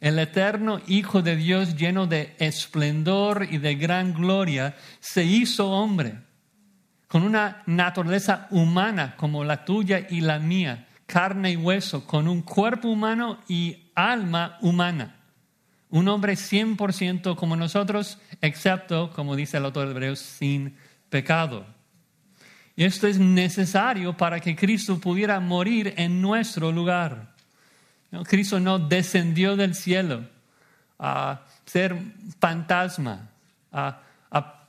El 0.00 0.18
eterno 0.18 0.80
Hijo 0.86 1.22
de 1.22 1.36
Dios 1.36 1.76
lleno 1.76 2.06
de 2.06 2.36
esplendor 2.38 3.48
y 3.50 3.58
de 3.58 3.74
gran 3.74 4.14
gloria 4.14 4.76
se 5.00 5.24
hizo 5.24 5.70
hombre, 5.70 6.18
con 7.08 7.22
una 7.22 7.62
naturaleza 7.66 8.46
humana 8.50 9.16
como 9.16 9.42
la 9.42 9.64
tuya 9.64 10.06
y 10.08 10.20
la 10.20 10.38
mía, 10.38 10.86
carne 11.06 11.52
y 11.52 11.56
hueso, 11.56 12.06
con 12.06 12.28
un 12.28 12.42
cuerpo 12.42 12.88
humano 12.88 13.38
y 13.48 13.90
alma 13.94 14.58
humana. 14.60 15.16
Un 15.90 16.06
hombre 16.08 16.34
100% 16.34 17.34
como 17.34 17.56
nosotros, 17.56 18.18
excepto, 18.42 19.10
como 19.10 19.34
dice 19.34 19.56
el 19.56 19.64
autor 19.64 19.86
de 19.86 19.92
Hebreos, 19.92 20.18
sin 20.18 20.76
pecado. 21.08 21.77
Y 22.78 22.84
esto 22.84 23.08
es 23.08 23.18
necesario 23.18 24.16
para 24.16 24.38
que 24.38 24.54
Cristo 24.54 25.00
pudiera 25.00 25.40
morir 25.40 25.94
en 25.96 26.22
nuestro 26.22 26.70
lugar. 26.70 27.34
Cristo 28.22 28.60
no 28.60 28.78
descendió 28.78 29.56
del 29.56 29.74
cielo 29.74 30.24
a 30.96 31.40
ser 31.66 31.96
fantasma, 32.38 33.30
a, 33.72 34.00
a 34.30 34.68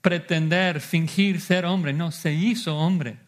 pretender, 0.00 0.80
fingir 0.80 1.42
ser 1.42 1.66
hombre. 1.66 1.92
No, 1.92 2.10
se 2.10 2.32
hizo 2.32 2.74
hombre. 2.78 3.18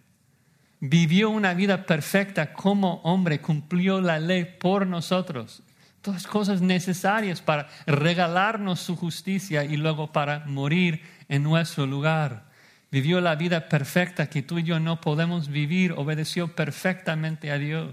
Vivió 0.80 1.28
una 1.28 1.52
vida 1.52 1.84
perfecta 1.84 2.54
como 2.54 3.02
hombre, 3.02 3.42
cumplió 3.42 4.00
la 4.00 4.18
ley 4.18 4.56
por 4.58 4.86
nosotros 4.86 5.62
todas 6.00 6.26
cosas 6.26 6.62
necesarias 6.62 7.42
para 7.42 7.68
regalarnos 7.86 8.80
su 8.80 8.94
justicia 8.94 9.64
y 9.64 9.76
luego 9.78 10.12
para 10.12 10.44
morir 10.46 11.02
en 11.28 11.42
nuestro 11.42 11.86
lugar. 11.86 12.53
Vivió 12.94 13.20
la 13.20 13.34
vida 13.34 13.68
perfecta 13.68 14.30
que 14.30 14.42
tú 14.42 14.60
y 14.60 14.62
yo 14.62 14.78
no 14.78 15.00
podemos 15.00 15.48
vivir, 15.48 15.94
obedeció 15.96 16.54
perfectamente 16.54 17.50
a 17.50 17.58
Dios. 17.58 17.92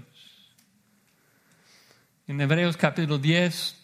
En 2.28 2.40
Hebreos 2.40 2.76
capítulo 2.76 3.18
10, 3.18 3.76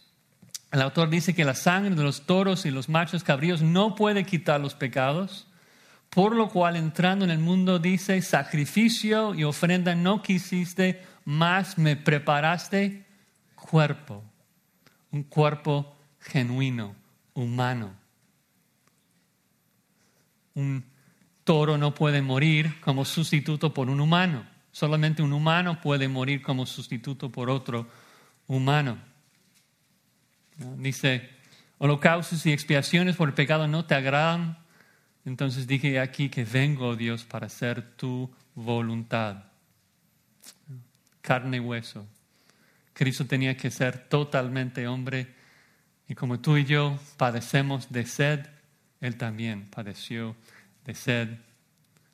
el 0.70 0.80
autor 0.80 1.10
dice 1.10 1.34
que 1.34 1.44
la 1.44 1.56
sangre 1.56 1.96
de 1.96 2.04
los 2.04 2.24
toros 2.24 2.66
y 2.66 2.70
los 2.70 2.88
machos 2.88 3.24
cabríos 3.24 3.62
no 3.62 3.96
puede 3.96 4.24
quitar 4.24 4.60
los 4.60 4.76
pecados, 4.76 5.48
por 6.08 6.36
lo 6.36 6.50
cual 6.50 6.76
entrando 6.76 7.24
en 7.24 7.32
el 7.32 7.40
mundo 7.40 7.80
dice, 7.80 8.22
sacrificio 8.22 9.34
y 9.34 9.42
ofrenda 9.42 9.96
no 9.96 10.22
quisiste, 10.22 11.02
más 11.24 11.78
me 11.78 11.96
preparaste 11.96 13.04
cuerpo, 13.56 14.22
un 15.10 15.24
cuerpo 15.24 15.96
genuino, 16.20 16.94
humano. 17.34 17.92
Un 20.54 20.84
toro 21.48 21.78
no 21.78 21.94
puede 21.94 22.20
morir 22.20 22.78
como 22.82 23.06
sustituto 23.06 23.72
por 23.72 23.88
un 23.88 24.02
humano. 24.02 24.44
Solamente 24.70 25.22
un 25.22 25.32
humano 25.32 25.80
puede 25.80 26.06
morir 26.06 26.42
como 26.42 26.66
sustituto 26.66 27.32
por 27.32 27.48
otro 27.48 27.88
humano. 28.48 28.98
Dice, 30.76 31.26
holocaustos 31.78 32.44
y 32.44 32.52
expiaciones 32.52 33.16
por 33.16 33.30
el 33.30 33.34
pecado 33.34 33.66
no 33.66 33.86
te 33.86 33.94
agradan. 33.94 34.58
Entonces 35.24 35.66
dije 35.66 35.98
aquí 35.98 36.28
que 36.28 36.44
vengo, 36.44 36.96
Dios, 36.96 37.24
para 37.24 37.46
hacer 37.46 37.96
tu 37.96 38.30
voluntad. 38.54 39.44
Carne 41.22 41.56
y 41.56 41.60
hueso, 41.60 42.06
Cristo 42.92 43.24
tenía 43.24 43.56
que 43.56 43.70
ser 43.70 44.06
totalmente 44.10 44.86
hombre 44.86 45.34
y 46.06 46.14
como 46.14 46.40
tú 46.40 46.58
y 46.58 46.66
yo 46.66 46.98
padecemos 47.16 47.90
de 47.90 48.04
sed, 48.04 48.46
Él 49.00 49.16
también 49.16 49.66
padeció 49.70 50.36
de 50.88 50.94
sed. 50.94 51.28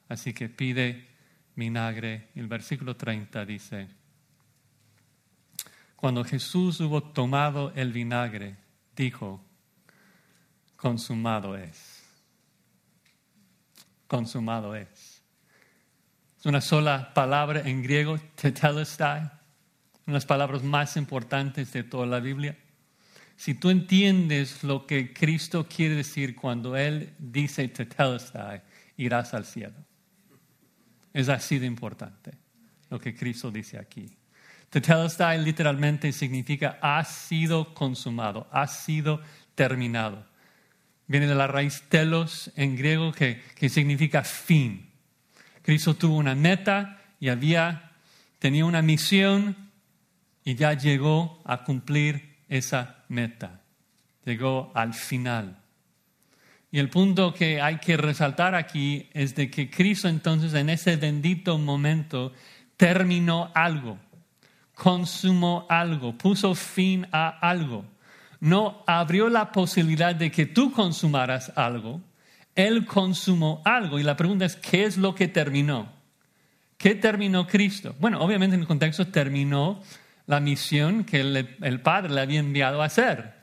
Así 0.08 0.34
que 0.34 0.48
pide 0.48 1.08
vinagre. 1.54 2.30
El 2.34 2.48
versículo 2.48 2.96
30 2.96 3.46
dice, 3.46 3.88
cuando 5.94 6.24
Jesús 6.24 6.80
hubo 6.80 7.00
tomado 7.00 7.72
el 7.76 7.92
vinagre, 7.92 8.56
dijo, 8.96 9.40
consumado 10.76 11.56
es. 11.56 12.02
Consumado 14.08 14.74
es. 14.74 15.22
Es 16.38 16.46
una 16.46 16.60
sola 16.60 17.14
palabra 17.14 17.60
en 17.60 17.80
griego, 17.80 18.18
tetelestai, 18.34 19.30
las 20.06 20.26
palabras 20.26 20.64
más 20.64 20.96
importantes 20.96 21.72
de 21.72 21.84
toda 21.84 22.06
la 22.06 22.18
Biblia. 22.18 22.58
Si 23.36 23.54
tú 23.54 23.70
entiendes 23.70 24.62
lo 24.62 24.86
que 24.86 25.12
Cristo 25.12 25.66
quiere 25.68 25.96
decir 25.96 26.34
cuando 26.36 26.76
Él 26.76 27.12
dice 27.18 27.66
tetelestai, 27.68 28.62
irás 28.96 29.34
al 29.34 29.44
cielo. 29.44 29.74
Es 31.12 31.28
así 31.28 31.58
de 31.58 31.66
importante 31.66 32.32
lo 32.90 32.98
que 32.98 33.14
Cristo 33.14 33.50
dice 33.50 33.78
aquí. 33.78 34.06
Tetelestai 34.70 35.42
literalmente 35.42 36.12
significa 36.12 36.78
ha 36.80 37.04
sido 37.04 37.74
consumado, 37.74 38.48
ha 38.50 38.66
sido 38.66 39.20
terminado. 39.54 40.26
Viene 41.06 41.26
de 41.26 41.34
la 41.34 41.46
raíz 41.46 41.82
telos 41.88 42.50
en 42.56 42.76
griego 42.76 43.12
que, 43.12 43.42
que 43.54 43.68
significa 43.68 44.24
fin. 44.24 44.90
Cristo 45.62 45.94
tuvo 45.94 46.16
una 46.16 46.34
meta 46.34 47.00
y 47.20 47.28
había 47.28 47.92
tenía 48.38 48.66
una 48.66 48.82
misión 48.82 49.56
y 50.44 50.54
ya 50.54 50.74
llegó 50.74 51.40
a 51.46 51.64
cumplir 51.64 52.36
esa 52.48 53.03
meta. 53.14 53.62
Llegó 54.24 54.70
al 54.74 54.92
final. 54.92 55.56
Y 56.74 56.80
el 56.80 56.90
punto 56.90 57.32
que 57.32 57.60
hay 57.60 57.78
que 57.78 57.96
resaltar 57.96 58.56
aquí 58.56 59.08
es 59.12 59.36
de 59.36 59.48
que 59.48 59.70
Cristo 59.70 60.08
entonces 60.08 60.52
en 60.54 60.68
ese 60.68 60.96
bendito 60.96 61.56
momento 61.56 62.32
terminó 62.76 63.52
algo, 63.54 63.96
consumó 64.74 65.66
algo, 65.68 66.18
puso 66.18 66.54
fin 66.56 67.06
a 67.12 67.28
algo. 67.28 67.84
No 68.40 68.82
abrió 68.88 69.28
la 69.28 69.52
posibilidad 69.52 70.16
de 70.16 70.32
que 70.32 70.46
tú 70.46 70.72
consumaras 70.72 71.52
algo, 71.54 72.00
Él 72.56 72.84
consumó 72.86 73.62
algo. 73.64 74.00
Y 74.00 74.02
la 74.02 74.16
pregunta 74.16 74.44
es, 74.44 74.56
¿qué 74.56 74.84
es 74.84 74.96
lo 74.96 75.14
que 75.14 75.28
terminó? 75.28 75.92
¿Qué 76.76 76.96
terminó 76.96 77.46
Cristo? 77.46 77.94
Bueno, 78.00 78.20
obviamente 78.20 78.56
en 78.56 78.62
el 78.62 78.66
contexto 78.66 79.06
terminó 79.06 79.80
la 80.26 80.40
misión 80.40 81.04
que 81.04 81.20
el, 81.20 81.56
el 81.60 81.80
Padre 81.80 82.14
le 82.14 82.20
había 82.20 82.40
enviado 82.40 82.82
a 82.82 82.86
hacer. 82.86 83.34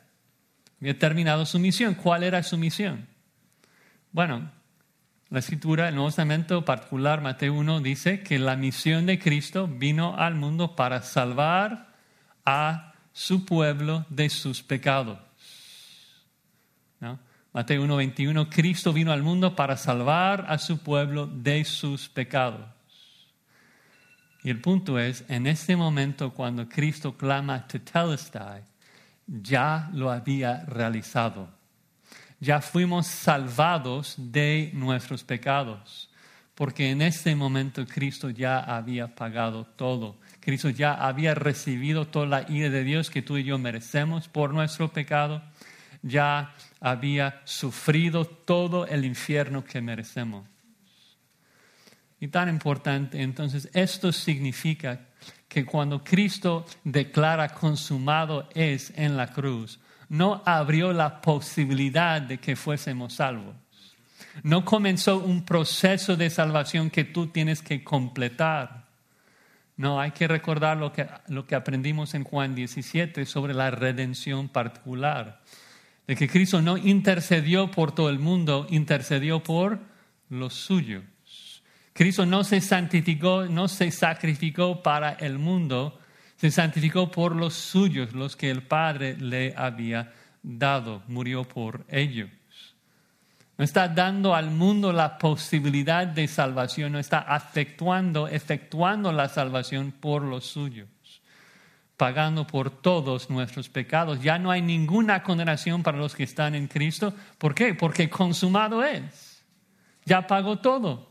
Había 0.79 0.97
terminado 0.97 1.45
su 1.45 1.59
misión. 1.59 1.93
¿Cuál 1.93 2.23
era 2.23 2.41
su 2.43 2.57
misión? 2.57 3.07
Bueno, 4.11 4.51
la 5.29 5.39
escritura, 5.39 5.87
el 5.87 5.95
Nuevo 5.95 6.09
Testamento 6.09 6.65
particular, 6.65 7.21
Mateo 7.21 7.53
1, 7.53 7.79
dice 7.79 8.21
que 8.21 8.37
la 8.37 8.57
misión 8.57 9.05
de 9.05 9.17
Cristo 9.17 9.67
vino 9.67 10.17
al 10.17 10.35
mundo 10.35 10.75
para 10.75 11.01
salvar 11.03 11.93
a 12.45 12.93
su 13.13 13.45
pueblo 13.45 14.05
de 14.09 14.29
sus 14.29 14.61
pecados. 14.61 15.19
¿No? 16.99 17.17
Mateo 17.53 17.81
1, 17.83 17.95
21, 17.95 18.49
Cristo 18.49 18.91
vino 18.91 19.11
al 19.11 19.23
mundo 19.23 19.55
para 19.55 19.77
salvar 19.77 20.45
a 20.49 20.57
su 20.57 20.79
pueblo 20.79 21.27
de 21.27 21.63
sus 21.63 22.09
pecados. 22.09 22.65
Y 24.43 24.49
el 24.49 24.59
punto 24.59 24.97
es, 24.97 25.23
en 25.27 25.47
este 25.47 25.75
momento 25.75 26.33
cuando 26.33 26.67
Cristo 26.67 27.15
clama 27.15 27.67
Tetelestai, 27.67 28.63
ya 29.27 29.89
lo 29.93 30.11
había 30.11 30.65
realizado 30.65 31.61
ya 32.41 32.59
fuimos 32.59 33.05
salvados 33.05 34.15
de 34.17 34.71
nuestros 34.73 35.23
pecados, 35.23 36.09
porque 36.55 36.89
en 36.89 37.03
este 37.03 37.35
momento 37.35 37.85
Cristo 37.85 38.31
ya 38.31 38.59
había 38.59 39.13
pagado 39.13 39.65
todo. 39.75 40.17
Cristo 40.39 40.71
ya 40.71 40.95
había 40.95 41.35
recibido 41.35 42.07
toda 42.07 42.25
la 42.25 42.51
ira 42.51 42.69
de 42.69 42.83
Dios 42.83 43.11
que 43.11 43.21
tú 43.21 43.37
y 43.37 43.43
yo 43.43 43.59
merecemos 43.59 44.27
por 44.27 44.55
nuestro 44.55 44.91
pecado. 44.91 45.43
Ya 46.01 46.55
había 46.79 47.41
sufrido 47.45 48.25
todo 48.25 48.87
el 48.87 49.05
infierno 49.05 49.63
que 49.63 49.79
merecemos. 49.79 50.50
Y 52.21 52.27
tan 52.27 52.49
importante, 52.49 53.19
entonces, 53.19 53.67
esto 53.73 54.11
significa 54.11 55.07
que 55.47 55.65
cuando 55.65 56.03
Cristo 56.03 56.67
declara 56.83 57.49
consumado 57.49 58.47
es 58.53 58.93
en 58.95 59.17
la 59.17 59.33
cruz, 59.33 59.79
no 60.07 60.43
abrió 60.45 60.93
la 60.93 61.19
posibilidad 61.19 62.21
de 62.21 62.37
que 62.37 62.55
fuésemos 62.55 63.15
salvos. 63.15 63.55
No 64.43 64.63
comenzó 64.63 65.17
un 65.17 65.43
proceso 65.43 66.15
de 66.15 66.29
salvación 66.29 66.91
que 66.91 67.03
tú 67.05 67.27
tienes 67.27 67.63
que 67.63 67.83
completar. 67.83 68.85
No, 69.75 69.99
hay 69.99 70.11
que 70.11 70.27
recordar 70.27 70.77
lo 70.77 70.93
que, 70.93 71.07
lo 71.27 71.47
que 71.47 71.55
aprendimos 71.55 72.13
en 72.13 72.23
Juan 72.23 72.53
17 72.53 73.25
sobre 73.25 73.55
la 73.55 73.71
redención 73.71 74.47
particular. 74.47 75.41
De 76.05 76.15
que 76.15 76.29
Cristo 76.29 76.61
no 76.61 76.77
intercedió 76.77 77.71
por 77.71 77.95
todo 77.95 78.11
el 78.11 78.19
mundo, 78.19 78.67
intercedió 78.69 79.41
por 79.41 79.79
los 80.29 80.53
suyos. 80.53 81.03
Cristo 81.93 82.25
no 82.25 82.43
se 82.43 82.61
santificó, 82.61 83.45
no 83.45 83.67
se 83.67 83.91
sacrificó 83.91 84.81
para 84.81 85.11
el 85.11 85.37
mundo, 85.37 85.99
se 86.37 86.49
santificó 86.49 87.11
por 87.11 87.35
los 87.35 87.53
suyos, 87.53 88.13
los 88.13 88.35
que 88.35 88.49
el 88.49 88.63
Padre 88.63 89.17
le 89.17 89.53
había 89.55 90.13
dado, 90.41 91.03
murió 91.07 91.43
por 91.43 91.85
ellos. 91.89 92.29
No 93.57 93.65
está 93.65 93.87
dando 93.89 94.33
al 94.33 94.49
mundo 94.49 94.91
la 94.91 95.19
posibilidad 95.19 96.07
de 96.07 96.27
salvación, 96.27 96.93
no 96.93 96.99
está 96.99 97.27
efectuando, 97.29 98.27
efectuando 98.27 99.11
la 99.11 99.29
salvación 99.29 99.91
por 99.91 100.23
los 100.23 100.45
suyos, 100.47 100.87
pagando 101.97 102.47
por 102.47 102.71
todos 102.71 103.29
nuestros 103.29 103.69
pecados. 103.69 104.21
Ya 104.23 104.39
no 104.39 104.49
hay 104.49 104.61
ninguna 104.63 105.21
condenación 105.21 105.83
para 105.83 105.99
los 105.99 106.15
que 106.15 106.23
están 106.23 106.55
en 106.55 106.67
Cristo. 106.67 107.13
¿Por 107.37 107.53
qué? 107.53 107.75
Porque 107.75 108.09
consumado 108.09 108.83
es. 108.83 109.43
Ya 110.05 110.25
pagó 110.25 110.57
todo. 110.57 111.10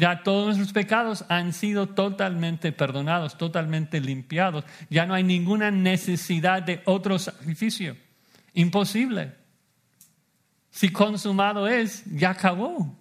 Ya 0.00 0.22
todos 0.22 0.56
nuestros 0.56 0.72
pecados 0.72 1.26
han 1.28 1.52
sido 1.52 1.90
totalmente 1.90 2.72
perdonados, 2.72 3.36
totalmente 3.36 4.00
limpiados. 4.00 4.64
Ya 4.88 5.04
no 5.04 5.12
hay 5.12 5.22
ninguna 5.22 5.70
necesidad 5.70 6.62
de 6.62 6.80
otro 6.86 7.18
sacrificio. 7.18 7.98
Imposible. 8.54 9.34
Si 10.70 10.90
consumado 10.90 11.68
es, 11.68 12.02
ya 12.06 12.30
acabó. 12.30 12.98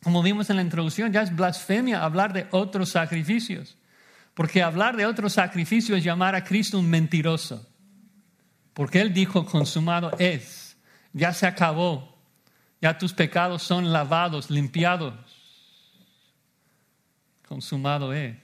Como 0.00 0.22
vimos 0.22 0.48
en 0.50 0.56
la 0.56 0.62
introducción, 0.62 1.12
ya 1.12 1.22
es 1.22 1.34
blasfemia 1.34 2.04
hablar 2.04 2.32
de 2.32 2.46
otros 2.52 2.90
sacrificios. 2.90 3.76
Porque 4.34 4.62
hablar 4.62 4.96
de 4.96 5.04
otros 5.04 5.32
sacrificios 5.32 5.98
es 5.98 6.04
llamar 6.04 6.36
a 6.36 6.44
Cristo 6.44 6.78
un 6.78 6.88
mentiroso. 6.88 7.68
Porque 8.72 9.00
Él 9.00 9.12
dijo, 9.12 9.44
consumado 9.44 10.12
es, 10.20 10.76
ya 11.12 11.32
se 11.32 11.48
acabó, 11.48 12.16
ya 12.80 12.96
tus 12.96 13.12
pecados 13.12 13.64
son 13.64 13.92
lavados, 13.92 14.48
limpiados 14.48 15.27
consumado 17.48 18.12
es. 18.12 18.36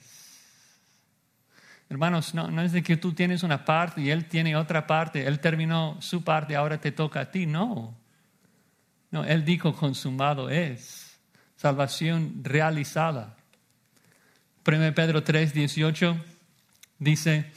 Hermanos, 1.91 2.35
no, 2.35 2.63
es 2.63 2.73
de 2.73 2.83
que 2.83 2.97
tú 2.97 3.13
tienes 3.13 3.43
una 3.43 3.65
parte 3.65 4.01
y 4.01 4.11
Él 4.11 4.25
tiene 4.27 4.57
otra 4.57 4.87
parte, 4.87 5.27
Él 5.27 5.39
terminó 5.39 5.97
su 6.01 6.25
parte, 6.25 6.57
ahora 6.57 6.81
te 6.81 6.91
toca 6.91 7.21
a 7.21 7.31
ti, 7.31 7.47
no. 7.47 7.95
No, 9.11 9.25
Él 9.25 9.45
dijo 9.45 9.77
consumado 9.77 10.49
es, 10.49 11.19
salvación 11.57 12.41
realizada. 12.43 13.37
1 14.67 14.95
Pedro 14.95 15.23
3, 15.23 15.53
18 15.53 16.17
dice, 16.99 17.53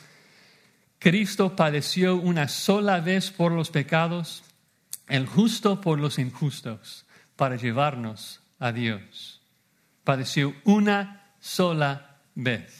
Cristo 1.00 1.56
padeció 1.56 2.18
una 2.18 2.48
sola 2.50 3.00
vez 3.00 3.32
por 3.32 3.54
los 3.54 3.72
pecados, 3.72 4.44
el 5.08 5.26
justo 5.26 5.80
por 5.80 6.00
los 6.00 6.20
injustos, 6.20 7.06
para 7.38 7.56
llevarnos 7.56 8.42
a 8.60 8.72
Dios. 8.72 9.42
Padeció 10.04 10.54
una 10.66 11.17
sola 11.48 12.18
vez. 12.36 12.74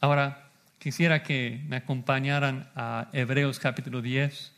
Ahora, 0.00 0.48
quisiera 0.78 1.22
que 1.22 1.60
me 1.68 1.76
acompañaran 1.76 2.70
a 2.74 3.08
Hebreos 3.12 3.58
capítulo 3.58 4.00
10. 4.00 4.52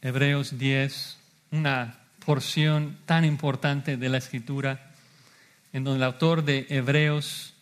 Hebreos 0.00 0.58
10, 0.58 1.18
una 1.50 1.98
porción 2.24 2.98
tan 3.04 3.24
importante 3.24 3.96
de 3.96 4.08
la 4.08 4.18
escritura, 4.18 4.92
en 5.72 5.82
donde 5.82 5.98
el 5.98 6.04
autor 6.04 6.44
de 6.44 6.66
Hebreos 6.70 7.54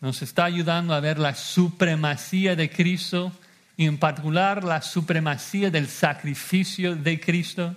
nos 0.00 0.20
está 0.20 0.44
ayudando 0.44 0.94
a 0.94 1.00
ver 1.00 1.20
la 1.20 1.36
supremacía 1.36 2.56
de 2.56 2.68
Cristo 2.68 3.32
y 3.76 3.86
en 3.86 3.98
particular 3.98 4.64
la 4.64 4.82
supremacía 4.82 5.70
del 5.70 5.86
sacrificio 5.86 6.96
de 6.96 7.20
Cristo. 7.20 7.76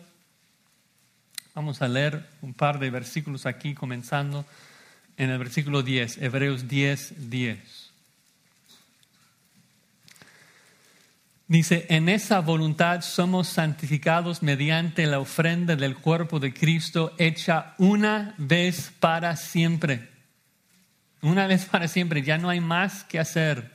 Vamos 1.56 1.82
a 1.82 1.88
leer 1.88 2.22
un 2.42 2.54
par 2.54 2.80
de 2.80 2.90
versículos 2.90 3.46
aquí, 3.46 3.74
comenzando 3.74 4.46
en 5.16 5.30
el 5.30 5.38
versículo 5.38 5.84
10, 5.84 6.18
Hebreos 6.18 6.68
10, 6.68 7.30
10. 7.30 7.92
Dice, 11.48 11.86
en 11.88 12.10
esa 12.10 12.42
voluntad 12.42 13.00
somos 13.00 13.48
santificados 13.48 14.44
mediante 14.44 15.06
la 15.06 15.20
ofrenda 15.20 15.78
del 15.78 15.96
cuerpo 15.96 16.42
de 16.42 16.54
Cristo 16.54 17.14
hecha 17.18 17.74
una 17.78 18.36
vez 18.38 18.92
para 19.00 19.38
siempre. 19.38 20.10
Una 21.22 21.48
vez 21.48 21.68
para 21.68 21.88
siempre, 21.88 22.22
ya 22.22 22.38
no 22.38 22.50
hay 22.50 22.60
más 22.60 23.06
que 23.06 23.18
hacer 23.18 23.72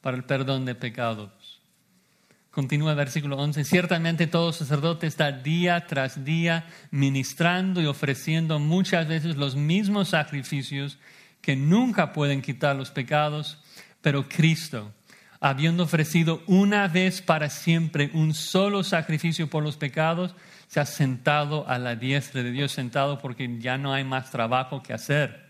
para 0.00 0.16
el 0.16 0.24
perdón 0.24 0.64
de 0.64 0.74
pecados. 0.74 1.30
Continúa 2.50 2.90
el 2.90 2.96
versículo 2.96 3.36
11. 3.36 3.62
Ciertamente 3.62 4.26
todo 4.26 4.52
sacerdote 4.52 5.06
está 5.06 5.30
día 5.30 5.86
tras 5.86 6.24
día 6.24 6.66
ministrando 6.90 7.80
y 7.80 7.86
ofreciendo 7.86 8.58
muchas 8.58 9.06
veces 9.06 9.36
los 9.36 9.54
mismos 9.54 10.08
sacrificios 10.08 10.98
que 11.40 11.54
nunca 11.54 12.12
pueden 12.12 12.42
quitar 12.42 12.74
los 12.74 12.90
pecados, 12.90 13.62
pero 14.02 14.28
Cristo, 14.28 14.92
habiendo 15.38 15.84
ofrecido 15.84 16.42
una 16.48 16.88
vez 16.88 17.22
para 17.22 17.50
siempre 17.50 18.10
un 18.14 18.34
solo 18.34 18.82
sacrificio 18.82 19.48
por 19.48 19.62
los 19.62 19.76
pecados, 19.76 20.34
se 20.66 20.80
ha 20.80 20.86
sentado 20.86 21.68
a 21.68 21.78
la 21.78 21.94
diestra 21.94 22.42
de 22.42 22.50
Dios, 22.50 22.72
sentado 22.72 23.18
porque 23.18 23.58
ya 23.60 23.78
no 23.78 23.92
hay 23.92 24.02
más 24.02 24.32
trabajo 24.32 24.82
que 24.82 24.92
hacer. 24.92 25.49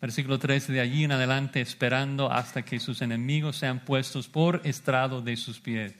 Versículo 0.00 0.38
13, 0.38 0.72
de 0.72 0.80
allí 0.80 1.04
en 1.04 1.12
adelante, 1.12 1.60
esperando 1.60 2.30
hasta 2.30 2.62
que 2.62 2.78
sus 2.80 3.00
enemigos 3.00 3.56
sean 3.56 3.80
puestos 3.84 4.28
por 4.28 4.60
estrado 4.64 5.22
de 5.22 5.36
sus 5.36 5.58
pies. 5.58 5.94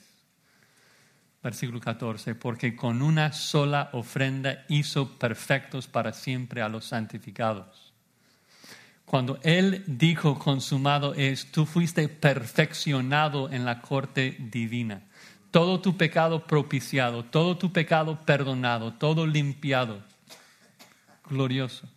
Versículo 1.43 1.81
14, 1.81 2.35
porque 2.35 2.77
con 2.77 3.01
una 3.01 3.33
sola 3.33 3.89
ofrenda 3.93 4.65
hizo 4.69 5.19
perfectos 5.19 5.87
para 5.87 6.13
siempre 6.13 6.61
a 6.61 6.69
los 6.69 6.85
santificados. 6.85 7.95
Cuando 9.07 9.39
Él 9.45 9.85
dijo 9.87 10.39
consumado 10.39 11.15
es, 11.15 11.51
tú 11.53 11.65
fuiste 11.65 12.09
perfeccionado 12.09 13.51
en 13.51 13.65
la 13.65 13.81
corte 13.81 14.37
divina. 14.39 15.03
Todo 15.53 15.81
tu 15.81 15.97
pecado 15.97 16.47
propiciado, 16.47 17.25
todo 17.25 17.57
tu 17.57 17.73
pecado 17.73 18.21
perdonado, 18.27 18.93
todo 18.93 19.27
limpiado. 19.27 20.03
Glorioso, 21.31 21.89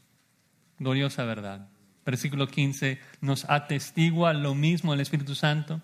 gloriosa 0.77 1.23
verdad. 1.23 1.67
Versículo 2.05 2.47
15 2.47 2.99
nos 3.21 3.49
atestigua 3.49 4.33
lo 4.33 4.55
mismo 4.55 4.93
el 4.93 5.01
Espíritu 5.01 5.35
Santo. 5.35 5.81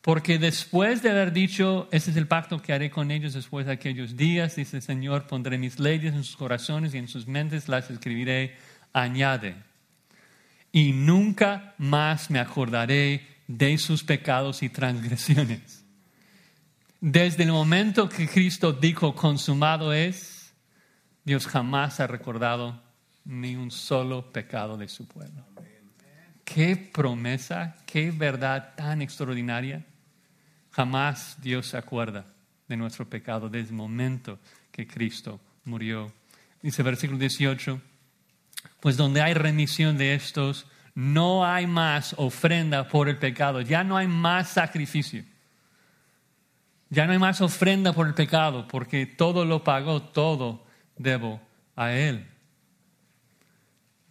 Porque 0.00 0.38
después 0.38 1.02
de 1.02 1.10
haber 1.10 1.32
dicho, 1.32 1.88
ese 1.90 2.10
es 2.10 2.16
el 2.16 2.26
pacto 2.26 2.60
que 2.60 2.72
haré 2.74 2.90
con 2.90 3.10
ellos 3.10 3.32
después 3.32 3.64
de 3.66 3.72
aquellos 3.72 4.16
días, 4.16 4.56
dice 4.56 4.76
el 4.76 4.82
Señor, 4.82 5.26
pondré 5.26 5.56
mis 5.56 5.78
leyes 5.78 6.12
en 6.12 6.24
sus 6.24 6.36
corazones 6.36 6.94
y 6.94 6.98
en 6.98 7.08
sus 7.08 7.26
mentes 7.26 7.68
las 7.68 7.90
escribiré, 7.90 8.56
añade 8.92 9.56
y 10.74 10.92
nunca 10.92 11.72
más 11.78 12.32
me 12.32 12.40
acordaré 12.40 13.24
de 13.46 13.78
sus 13.78 14.02
pecados 14.02 14.60
y 14.64 14.68
transgresiones. 14.68 15.84
Desde 17.00 17.44
el 17.44 17.52
momento 17.52 18.08
que 18.08 18.26
Cristo 18.26 18.72
dijo 18.72 19.14
consumado 19.14 19.92
es, 19.92 20.52
Dios 21.24 21.46
jamás 21.46 22.00
ha 22.00 22.08
recordado 22.08 22.82
ni 23.24 23.56
un 23.56 23.70
solo 23.70 24.32
pecado 24.32 24.76
de 24.76 24.88
su 24.88 25.06
pueblo. 25.06 25.44
Qué 26.44 26.76
promesa, 26.76 27.76
qué 27.86 28.10
verdad 28.10 28.74
tan 28.76 29.00
extraordinaria. 29.02 29.84
Jamás 30.70 31.36
Dios 31.40 31.68
se 31.68 31.78
acuerda 31.78 32.26
de 32.68 32.76
nuestro 32.76 33.08
pecado 33.08 33.48
desde 33.48 33.70
el 33.70 33.76
momento 33.76 34.38
que 34.70 34.86
Cristo 34.86 35.40
murió. 35.64 36.12
Dice 36.60 36.82
versículo 36.82 37.18
18 37.18 37.80
pues 38.80 38.96
donde 38.98 39.22
hay 39.22 39.34
remisión 39.34 39.96
de 39.96 40.14
estos, 40.14 40.66
no 40.94 41.46
hay 41.46 41.66
más 41.66 42.14
ofrenda 42.18 42.88
por 42.88 43.08
el 43.08 43.16
pecado, 43.16 43.60
ya 43.60 43.82
no 43.82 43.96
hay 43.96 44.06
más 44.06 44.50
sacrificio. 44.50 45.24
Ya 46.90 47.06
no 47.06 47.12
hay 47.12 47.18
más 47.18 47.40
ofrenda 47.40 47.92
por 47.92 48.06
el 48.06 48.14
pecado, 48.14 48.68
porque 48.68 49.06
todo 49.06 49.44
lo 49.44 49.64
pagó, 49.64 50.02
todo 50.02 50.66
debo 50.96 51.40
a 51.74 51.92
Él. 51.92 52.28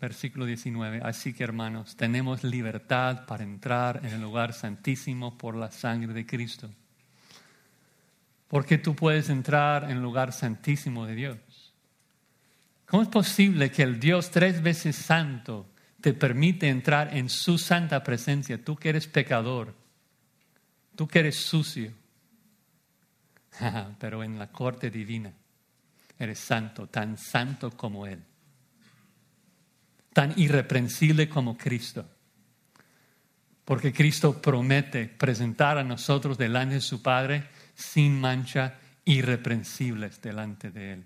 Versículo 0.03 0.45
19. 0.45 0.99
Así 1.01 1.31
que 1.31 1.45
hermanos, 1.45 1.95
tenemos 1.95 2.43
libertad 2.43 3.25
para 3.25 3.45
entrar 3.45 4.01
en 4.03 4.11
el 4.11 4.21
lugar 4.21 4.51
santísimo 4.51 5.37
por 5.37 5.55
la 5.55 5.71
sangre 5.71 6.11
de 6.11 6.25
Cristo. 6.25 6.69
Porque 8.49 8.77
tú 8.77 8.97
puedes 8.97 9.29
entrar 9.29 9.85
en 9.85 9.91
el 9.91 10.01
lugar 10.01 10.33
santísimo 10.33 11.05
de 11.05 11.15
Dios. 11.15 11.37
¿Cómo 12.85 13.01
es 13.01 13.07
posible 13.07 13.71
que 13.71 13.83
el 13.83 13.97
Dios 13.97 14.29
tres 14.29 14.61
veces 14.61 14.97
santo 14.97 15.69
te 16.01 16.13
permite 16.13 16.67
entrar 16.67 17.15
en 17.15 17.29
su 17.29 17.57
santa 17.57 18.03
presencia? 18.03 18.61
Tú 18.61 18.75
que 18.75 18.89
eres 18.89 19.07
pecador, 19.07 19.73
tú 20.97 21.07
que 21.07 21.19
eres 21.19 21.37
sucio, 21.37 21.93
pero 23.99 24.21
en 24.21 24.37
la 24.37 24.51
corte 24.51 24.91
divina 24.91 25.31
eres 26.19 26.39
santo, 26.39 26.87
tan 26.87 27.17
santo 27.17 27.71
como 27.71 28.05
Él, 28.05 28.21
tan 30.13 30.33
irreprensible 30.37 31.27
como 31.27 31.57
Cristo. 31.57 32.09
Porque 33.65 33.91
Cristo 33.91 34.41
promete 34.41 35.07
presentar 35.07 35.77
a 35.77 35.83
nosotros 35.83 36.37
delante 36.37 36.75
de 36.75 36.81
su 36.81 37.01
Padre 37.01 37.49
sin 37.75 38.19
mancha, 38.19 38.79
irreprensibles 39.05 40.21
delante 40.21 40.71
de 40.71 40.93
Él 40.93 41.05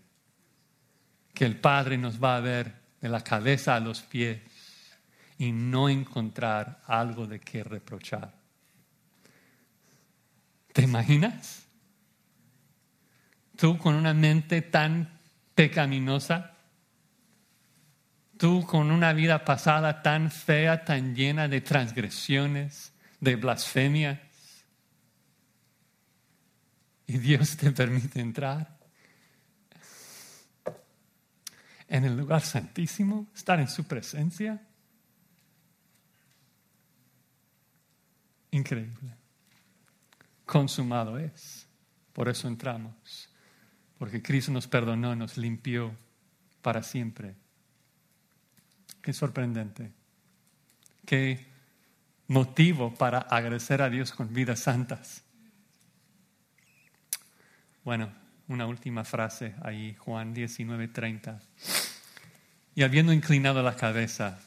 que 1.38 1.46
el 1.46 1.56
Padre 1.56 2.00
nos 2.00 2.22
va 2.22 2.36
a 2.36 2.40
ver 2.40 2.74
de 3.00 3.10
la 3.10 3.22
cabeza 3.22 3.76
a 3.76 3.80
los 3.80 4.02
pies 4.02 4.42
y 5.38 5.52
no 5.52 5.88
encontrar 5.88 6.82
algo 6.88 7.28
de 7.28 7.40
qué 7.40 7.64
reprochar. 7.64 8.34
¿Te 10.74 10.82
imaginas? 10.82 11.68
Tú 13.56 13.78
con 13.78 13.94
una 13.94 14.16
mente 14.16 14.64
tan 14.64 15.20
pecaminosa, 15.54 16.57
tú 18.38 18.66
con 18.66 18.92
una 18.92 19.14
vida 19.14 19.44
pasada 19.44 20.02
tan 20.02 20.32
fea, 20.32 20.86
tan 20.86 21.16
llena 21.16 21.48
de 21.48 21.62
transgresiones, 21.62 22.94
de 23.20 23.36
blasfemias, 23.36 24.20
y 27.06 27.18
Dios 27.18 27.56
te 27.58 27.72
permite 27.72 28.20
entrar. 28.20 28.78
en 31.88 32.04
el 32.04 32.18
lugar 32.18 32.42
santísimo, 32.42 33.28
estar 33.34 33.60
en 33.60 33.68
su 33.68 33.86
presencia. 33.86 34.62
Increíble. 38.52 39.16
Consumado 40.46 41.18
es. 41.18 41.68
Por 42.14 42.30
eso 42.30 42.48
entramos. 42.48 43.30
Porque 43.98 44.22
Cristo 44.22 44.52
nos 44.52 44.68
perdonó, 44.68 45.16
nos 45.16 45.38
limpió 45.38 45.96
para 46.62 46.84
siempre. 46.84 47.36
Qué 49.08 49.14
sorprendente. 49.14 49.90
Qué 51.06 51.46
motivo 52.28 52.94
para 52.94 53.20
agradecer 53.20 53.82
a 53.82 53.90
Dios 53.90 54.12
con 54.12 54.34
vidas 54.34 54.60
santas. 54.60 55.24
Bueno, 57.86 58.12
una 58.50 58.68
última 58.68 59.06
frase 59.06 59.56
ahí, 59.64 59.96
Juan 59.98 60.34
19:30. 60.34 61.40
Y 62.76 62.84
habiendo 62.84 63.14
inclinado 63.14 63.64
la 63.64 63.78
cabeza, 63.78 64.42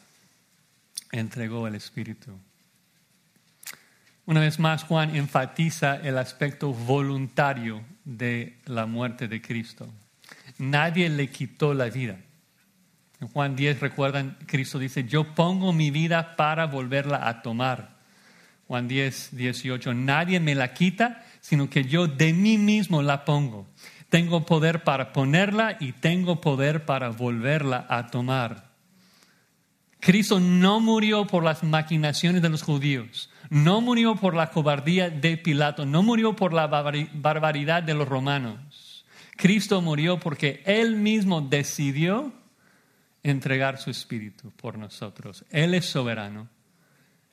entregó 1.11 1.67
el 1.67 1.73
Espíritu. 1.73 2.37
Una 4.27 4.41
vez 4.41 4.59
más, 4.59 4.83
Juan 4.83 5.15
enfatiza 5.15 5.95
el 5.95 6.19
aspecto 6.19 6.71
voluntario 6.71 7.83
de 8.05 8.59
la 8.65 8.85
muerte 8.85 9.27
de 9.27 9.41
Cristo. 9.41 9.91
Nadie 10.59 11.09
le 11.09 11.31
quitó 11.31 11.73
la 11.73 11.85
vida. 11.85 12.19
Juan 13.27 13.55
10, 13.55 13.79
recuerdan, 13.79 14.37
Cristo 14.47 14.79
dice, 14.79 15.03
yo 15.03 15.35
pongo 15.35 15.73
mi 15.73 15.91
vida 15.91 16.35
para 16.35 16.65
volverla 16.65 17.27
a 17.27 17.41
tomar. 17.41 17.99
Juan 18.67 18.87
10, 18.87 19.35
18, 19.35 19.93
nadie 19.93 20.39
me 20.39 20.55
la 20.55 20.73
quita, 20.73 21.23
sino 21.39 21.69
que 21.69 21.83
yo 21.83 22.07
de 22.07 22.33
mí 22.33 22.57
mismo 22.57 23.01
la 23.01 23.25
pongo. 23.25 23.67
Tengo 24.09 24.45
poder 24.45 24.83
para 24.83 25.13
ponerla 25.13 25.77
y 25.79 25.91
tengo 25.93 26.41
poder 26.41 26.85
para 26.85 27.09
volverla 27.09 27.85
a 27.89 28.07
tomar. 28.07 28.71
Cristo 29.99 30.39
no 30.39 30.79
murió 30.79 31.27
por 31.27 31.43
las 31.43 31.63
maquinaciones 31.63 32.41
de 32.41 32.49
los 32.49 32.63
judíos, 32.63 33.29
no 33.51 33.81
murió 33.81 34.15
por 34.15 34.35
la 34.35 34.49
cobardía 34.49 35.11
de 35.11 35.37
Pilato, 35.37 35.85
no 35.85 36.01
murió 36.01 36.35
por 36.35 36.53
la 36.53 36.65
barbaridad 36.65 37.83
de 37.83 37.93
los 37.93 38.07
romanos. 38.07 39.05
Cristo 39.37 39.79
murió 39.81 40.19
porque 40.19 40.63
Él 40.65 40.95
mismo 40.95 41.41
decidió 41.41 42.33
entregar 43.23 43.77
su 43.77 43.89
espíritu 43.89 44.51
por 44.51 44.77
nosotros. 44.77 45.45
Él 45.49 45.73
es 45.73 45.85
soberano. 45.85 46.49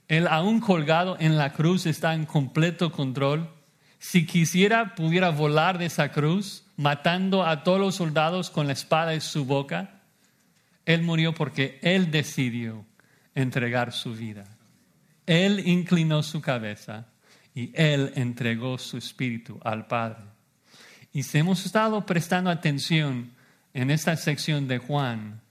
Él 0.09 0.27
aún 0.27 0.61
colgado 0.61 1.17
en 1.21 1.37
la 1.37 1.53
cruz 1.53 1.87
está 1.87 2.15
en 2.15 2.25
completo 2.25 2.93
control 2.93 3.51
si 3.99 4.27
quisiera, 4.27 4.95
pudiera 4.95 5.31
volar 5.31 5.79
de 5.79 5.87
esa 5.87 6.13
cruz, 6.13 6.65
matando 6.77 7.45
a 7.45 7.65
todos 7.65 7.81
los 7.81 7.97
soldados 7.97 8.51
con 8.51 8.67
la 8.67 8.73
espada 8.73 9.13
en 9.13 9.21
su 9.21 9.45
boca. 9.45 10.03
Él 10.87 11.03
murió 11.03 11.35
porque 11.35 11.79
Él 11.83 12.11
decidió 12.11 12.87
entregar 13.35 13.93
su 13.93 14.15
vida. 14.15 14.45
Él 15.27 15.67
inclinó 15.67 16.23
su 16.23 16.41
cabeza 16.41 17.09
y 17.55 17.73
Él 17.75 18.13
entregó 18.15 18.79
su 18.79 18.97
espíritu 18.97 19.59
al 19.65 19.87
Padre. 19.87 20.25
Y 21.13 21.25
si 21.25 21.39
hemos 21.39 21.67
estado 21.67 22.07
prestando 22.07 22.51
atención 22.51 23.33
en 23.75 23.91
esta 23.91 24.17
sección 24.17 24.69
de 24.69 24.79
Juan, 24.79 25.43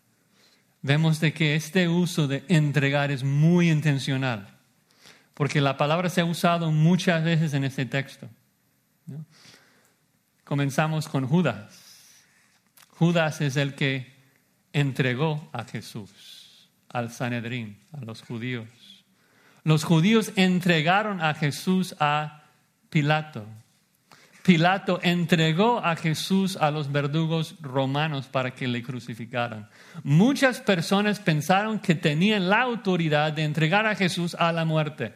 vemos 0.82 1.20
de 1.20 1.34
que 1.34 1.56
este 1.56 1.88
uso 1.88 2.28
de 2.28 2.44
entregar 2.48 3.12
es 3.12 3.24
muy 3.24 3.70
intencional, 3.70 4.58
porque 5.34 5.62
la 5.62 5.78
palabra 5.78 6.10
se 6.10 6.21
ha 6.21 6.25
usado 6.25 6.71
muchas 6.71 7.23
veces 7.23 7.54
en 7.54 7.63
este 7.63 7.86
texto. 7.86 8.28
Comenzamos 10.44 11.08
con 11.08 11.28
Judas. 11.28 11.88
Judas 12.90 13.42
es 13.42 13.58
el 13.58 13.75
que 13.75 14.15
entregó 14.73 15.50
a 15.54 15.65
Jesús 15.65 16.69
al 16.90 17.12
Sanedrín, 17.12 17.78
a 17.92 18.04
los 18.06 18.21
judíos. 18.21 18.69
Los 19.63 19.84
judíos 19.84 20.32
entregaron 20.36 21.21
a 21.21 21.34
Jesús 21.34 21.96
a 22.00 22.46
Pilato. 22.90 23.46
Pilato 24.48 25.02
entregó 25.04 25.83
a 25.83 25.98
Jesús 25.98 26.56
a 26.56 26.71
los 26.71 26.89
verdugos 26.89 27.58
romanos 27.60 28.27
para 28.27 28.56
que 28.56 28.65
le 28.65 28.81
crucificaran. 28.81 29.67
Muchas 30.04 30.62
personas 30.62 31.19
pensaron 31.19 31.79
que 31.79 31.95
tenían 31.95 32.48
la 32.48 32.62
autoridad 32.62 33.33
de 33.33 33.43
entregar 33.43 33.85
a 33.85 33.93
Jesús 33.93 34.35
a 34.35 34.54
la 34.54 34.63
muerte. 34.63 35.13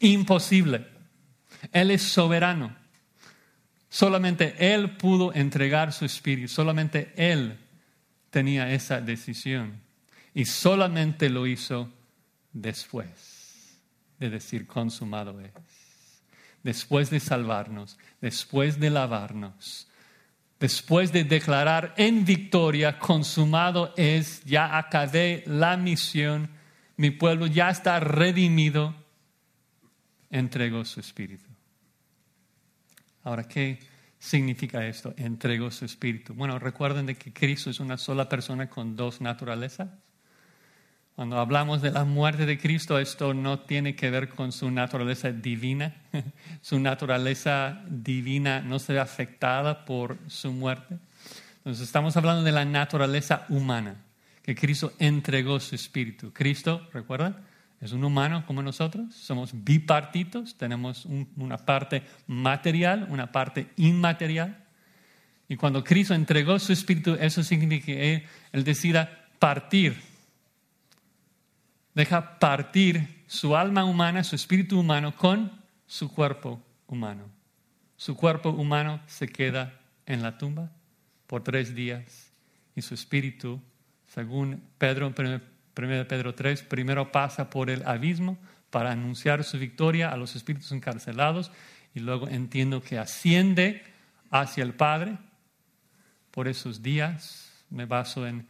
Imposible. 0.00 0.88
Él 1.70 1.92
es 1.92 2.02
soberano. 2.02 2.74
Solamente 3.88 4.56
Él 4.58 4.96
pudo 4.96 5.32
entregar 5.32 5.92
su 5.92 6.04
espíritu, 6.04 6.48
solamente 6.48 7.12
Él 7.16 7.56
tenía 8.30 8.72
esa 8.72 9.00
decisión. 9.00 9.80
Y 10.34 10.46
solamente 10.46 11.30
lo 11.30 11.46
hizo 11.46 11.92
después 12.52 13.78
de 14.18 14.30
decir 14.30 14.66
consumado 14.66 15.40
es. 15.40 15.52
Después 16.64 17.10
de 17.10 17.20
salvarnos, 17.20 17.98
después 18.20 18.80
de 18.80 18.90
lavarnos, 18.90 19.86
después 20.58 21.12
de 21.12 21.24
declarar 21.24 21.94
en 21.98 22.24
victoria, 22.24 22.98
consumado 22.98 23.92
es, 23.96 24.42
ya 24.44 24.76
acabé 24.76 25.44
la 25.46 25.76
misión, 25.76 26.48
mi 26.96 27.10
pueblo 27.10 27.46
ya 27.46 27.68
está 27.68 28.00
redimido, 28.00 28.94
entregó 30.30 30.84
su 30.86 31.00
espíritu. 31.00 31.44
Ahora, 33.24 33.44
¿qué 33.44 33.78
significa 34.18 34.86
esto? 34.86 35.12
Entregó 35.18 35.70
su 35.70 35.84
espíritu. 35.84 36.32
Bueno, 36.32 36.58
recuerden 36.58 37.04
de 37.04 37.14
que 37.14 37.32
Cristo 37.32 37.68
es 37.68 37.78
una 37.78 37.98
sola 37.98 38.26
persona 38.26 38.70
con 38.70 38.96
dos 38.96 39.20
naturalezas. 39.20 39.90
Cuando 41.14 41.38
hablamos 41.38 41.80
de 41.80 41.92
la 41.92 42.04
muerte 42.04 42.44
de 42.44 42.58
Cristo, 42.58 42.98
esto 42.98 43.34
no 43.34 43.60
tiene 43.60 43.94
que 43.94 44.10
ver 44.10 44.28
con 44.28 44.50
su 44.50 44.68
naturaleza 44.72 45.30
divina. 45.30 45.94
su 46.60 46.80
naturaleza 46.80 47.82
divina 47.88 48.60
no 48.60 48.80
se 48.80 48.94
ve 48.94 48.98
afectada 48.98 49.84
por 49.84 50.18
su 50.26 50.52
muerte. 50.52 50.98
Entonces 51.58 51.86
estamos 51.86 52.16
hablando 52.16 52.42
de 52.42 52.50
la 52.50 52.64
naturaleza 52.64 53.46
humana, 53.48 53.94
que 54.42 54.56
Cristo 54.56 54.92
entregó 54.98 55.60
su 55.60 55.76
espíritu. 55.76 56.32
Cristo, 56.32 56.88
¿recuerdan? 56.92 57.36
Es 57.80 57.92
un 57.92 58.02
humano 58.02 58.44
como 58.44 58.60
nosotros, 58.60 59.14
somos 59.14 59.50
bipartitos, 59.52 60.56
tenemos 60.56 61.06
una 61.36 61.58
parte 61.58 62.02
material, 62.26 63.06
una 63.08 63.30
parte 63.30 63.68
inmaterial. 63.76 64.64
Y 65.48 65.54
cuando 65.54 65.84
Cristo 65.84 66.12
entregó 66.12 66.58
su 66.58 66.72
espíritu, 66.72 67.16
eso 67.20 67.44
significa 67.44 67.86
que 67.86 68.26
Él 68.50 68.64
decida 68.64 69.28
partir 69.38 70.13
deja 71.94 72.38
partir 72.38 73.24
su 73.26 73.56
alma 73.56 73.84
humana, 73.84 74.24
su 74.24 74.36
espíritu 74.36 74.78
humano 74.78 75.14
con 75.16 75.50
su 75.86 76.12
cuerpo 76.12 76.60
humano. 76.86 77.30
Su 77.96 78.16
cuerpo 78.16 78.50
humano 78.50 79.00
se 79.06 79.28
queda 79.28 79.80
en 80.06 80.22
la 80.22 80.36
tumba 80.36 80.70
por 81.26 81.42
tres 81.42 81.74
días 81.74 82.32
y 82.74 82.82
su 82.82 82.94
espíritu, 82.94 83.60
según 84.06 84.62
Pedro, 84.78 85.14
1 85.16 85.40
Pedro 85.74 86.34
3, 86.34 86.62
primero 86.62 87.10
pasa 87.12 87.50
por 87.50 87.70
el 87.70 87.86
abismo 87.86 88.38
para 88.70 88.92
anunciar 88.92 89.44
su 89.44 89.58
victoria 89.58 90.10
a 90.10 90.16
los 90.16 90.34
espíritus 90.36 90.72
encarcelados 90.72 91.52
y 91.94 92.00
luego 92.00 92.28
entiendo 92.28 92.82
que 92.82 92.98
asciende 92.98 93.84
hacia 94.30 94.64
el 94.64 94.74
Padre 94.74 95.16
por 96.32 96.48
esos 96.48 96.82
días. 96.82 97.64
Me 97.70 97.86
baso 97.86 98.26
en 98.26 98.46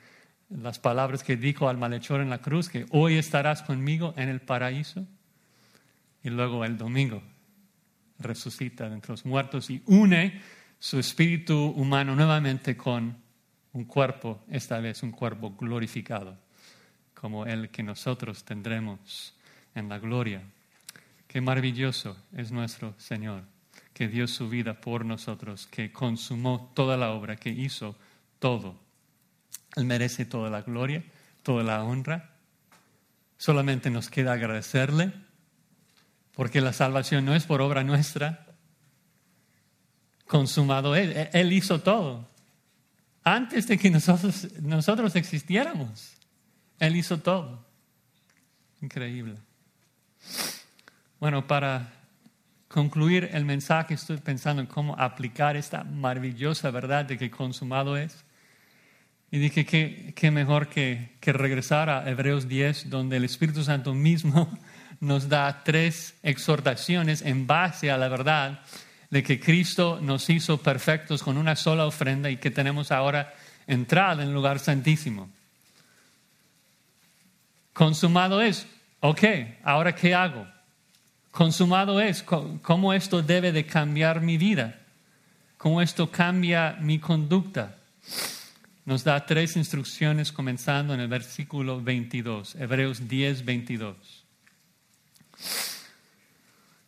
las 0.61 0.79
palabras 0.79 1.25
que 1.25 1.37
dijo 1.37 1.69
al 1.69 1.79
malhechor 1.79 2.21
en 2.21 2.31
la 2.31 2.41
cruz, 2.41 2.69
que 2.69 2.87
hoy 2.91 3.17
estarás 3.17 3.63
conmigo 3.63 4.15
en 4.17 4.29
el 4.29 4.41
paraíso. 4.41 5.07
Y 6.23 6.31
luego 6.31 6.65
el 6.65 6.79
domingo 6.79 7.23
resucita 8.19 8.89
de 8.89 8.95
entre 8.95 9.13
los 9.13 9.27
muertos 9.27 9.69
y 9.69 9.83
une 9.87 10.41
su 10.79 10.99
espíritu 10.99 11.67
humano 11.77 12.15
nuevamente 12.15 12.77
con 12.77 13.17
un 13.73 13.85
cuerpo, 13.85 14.43
esta 14.49 14.79
vez 14.79 15.03
un 15.03 15.11
cuerpo 15.11 15.55
glorificado, 15.59 16.39
como 17.15 17.45
el 17.47 17.71
que 17.71 17.83
nosotros 17.83 18.45
tendremos 18.45 19.35
en 19.75 19.89
la 19.89 19.99
gloria. 19.99 20.43
Qué 21.27 21.41
maravilloso 21.41 22.17
es 22.37 22.53
nuestro 22.53 22.95
Señor, 22.97 23.43
que 23.93 24.07
dio 24.07 24.29
su 24.29 24.49
vida 24.49 24.81
por 24.81 25.05
nosotros, 25.05 25.67
que 25.67 25.93
consumó 25.93 26.71
toda 26.75 26.97
la 26.97 27.11
obra, 27.11 27.37
que 27.37 27.51
hizo 27.51 27.97
todo 28.39 28.84
él 29.77 29.85
merece 29.85 30.25
toda 30.25 30.51
la 30.51 30.63
gloria, 30.63 31.05
toda 31.43 31.65
la 31.65 31.83
honra. 31.83 32.31
Solamente 33.37 33.91
nos 33.91 34.09
queda 34.09 34.33
agradecerle, 34.33 35.13
porque 36.33 36.61
la 36.61 36.73
salvación 36.73 37.25
no 37.25 37.35
es 37.35 37.45
por 37.45 37.61
obra 37.61 37.83
nuestra. 37.83 38.47
Consumado 40.27 40.95
Él, 40.97 41.29
Él 41.33 41.53
hizo 41.53 41.81
todo. 41.81 42.29
Antes 43.23 43.67
de 43.67 43.79
que 43.79 43.91
nosotros, 43.91 44.49
nosotros 44.61 45.17
existiéramos, 45.17 46.15
Él 46.79 46.97
hizo 46.97 47.19
todo. 47.19 47.65
Increíble. 48.81 49.37
Bueno, 51.21 51.47
para 51.47 51.93
concluir 52.69 53.31
el 53.33 53.45
mensaje, 53.45 53.95
estoy 53.95 54.19
pensando 54.19 54.61
en 54.61 54.69
cómo 54.69 54.95
aplicar 54.99 55.57
esta 55.57 55.85
maravillosa 55.85 56.71
verdad 56.71 57.05
de 57.05 57.19
que 57.19 57.31
consumado 57.31 57.97
es. 57.97 58.25
Y 59.31 59.39
dije 59.39 59.65
que 59.67 60.13
qué 60.15 60.31
mejor 60.31 60.69
que, 60.69 61.17
que 61.21 61.33
regresar 61.33 61.91
a 61.91 62.09
Hebreos 62.09 62.49
10, 62.49 62.91
donde 62.91 63.17
el 63.17 63.25
Espíritu 63.25 63.65
Santo 63.65 63.95
mismo 63.95 64.57
nos 65.01 65.29
da 65.29 65.63
tres 65.65 66.15
exhortaciones 66.23 67.23
en 67.23 67.47
base 67.47 67.91
a 67.91 67.99
la 67.99 68.09
verdad 68.09 68.61
de 69.11 69.23
que 69.23 69.39
Cristo 69.39 70.01
nos 70.01 70.29
hizo 70.31 70.59
perfectos 70.59 71.23
con 71.23 71.37
una 71.37 71.57
sola 71.57 71.87
ofrenda 71.87 72.31
y 72.31 72.37
que 72.37 72.51
tenemos 72.51 72.91
ahora 72.91 73.33
entrada 73.67 74.23
en 74.23 74.29
el 74.29 74.35
lugar 74.35 74.59
santísimo. 74.59 75.31
Consumado 77.73 78.41
es, 78.41 78.67
ok, 79.01 79.23
ahora 79.63 79.95
¿qué 79.95 80.15
hago? 80.15 80.47
Consumado 81.31 82.01
es, 82.01 82.23
¿cómo 82.23 82.93
esto 82.93 83.23
debe 83.23 83.53
de 83.53 83.67
cambiar 83.67 84.21
mi 84.21 84.39
vida? 84.39 84.81
¿Cómo 85.59 85.83
esto 85.83 86.11
cambia 86.11 86.77
mi 86.81 86.99
conducta? 86.99 87.77
Nos 88.85 89.03
da 89.05 89.25
tres 89.25 89.57
instrucciones 89.57 90.31
comenzando 90.33 90.93
en 90.95 91.01
el 91.01 91.09
versículo 91.09 91.81
22, 91.81 92.55
Hebreos 92.57 93.09
10, 93.09 93.45
22. 93.45 94.25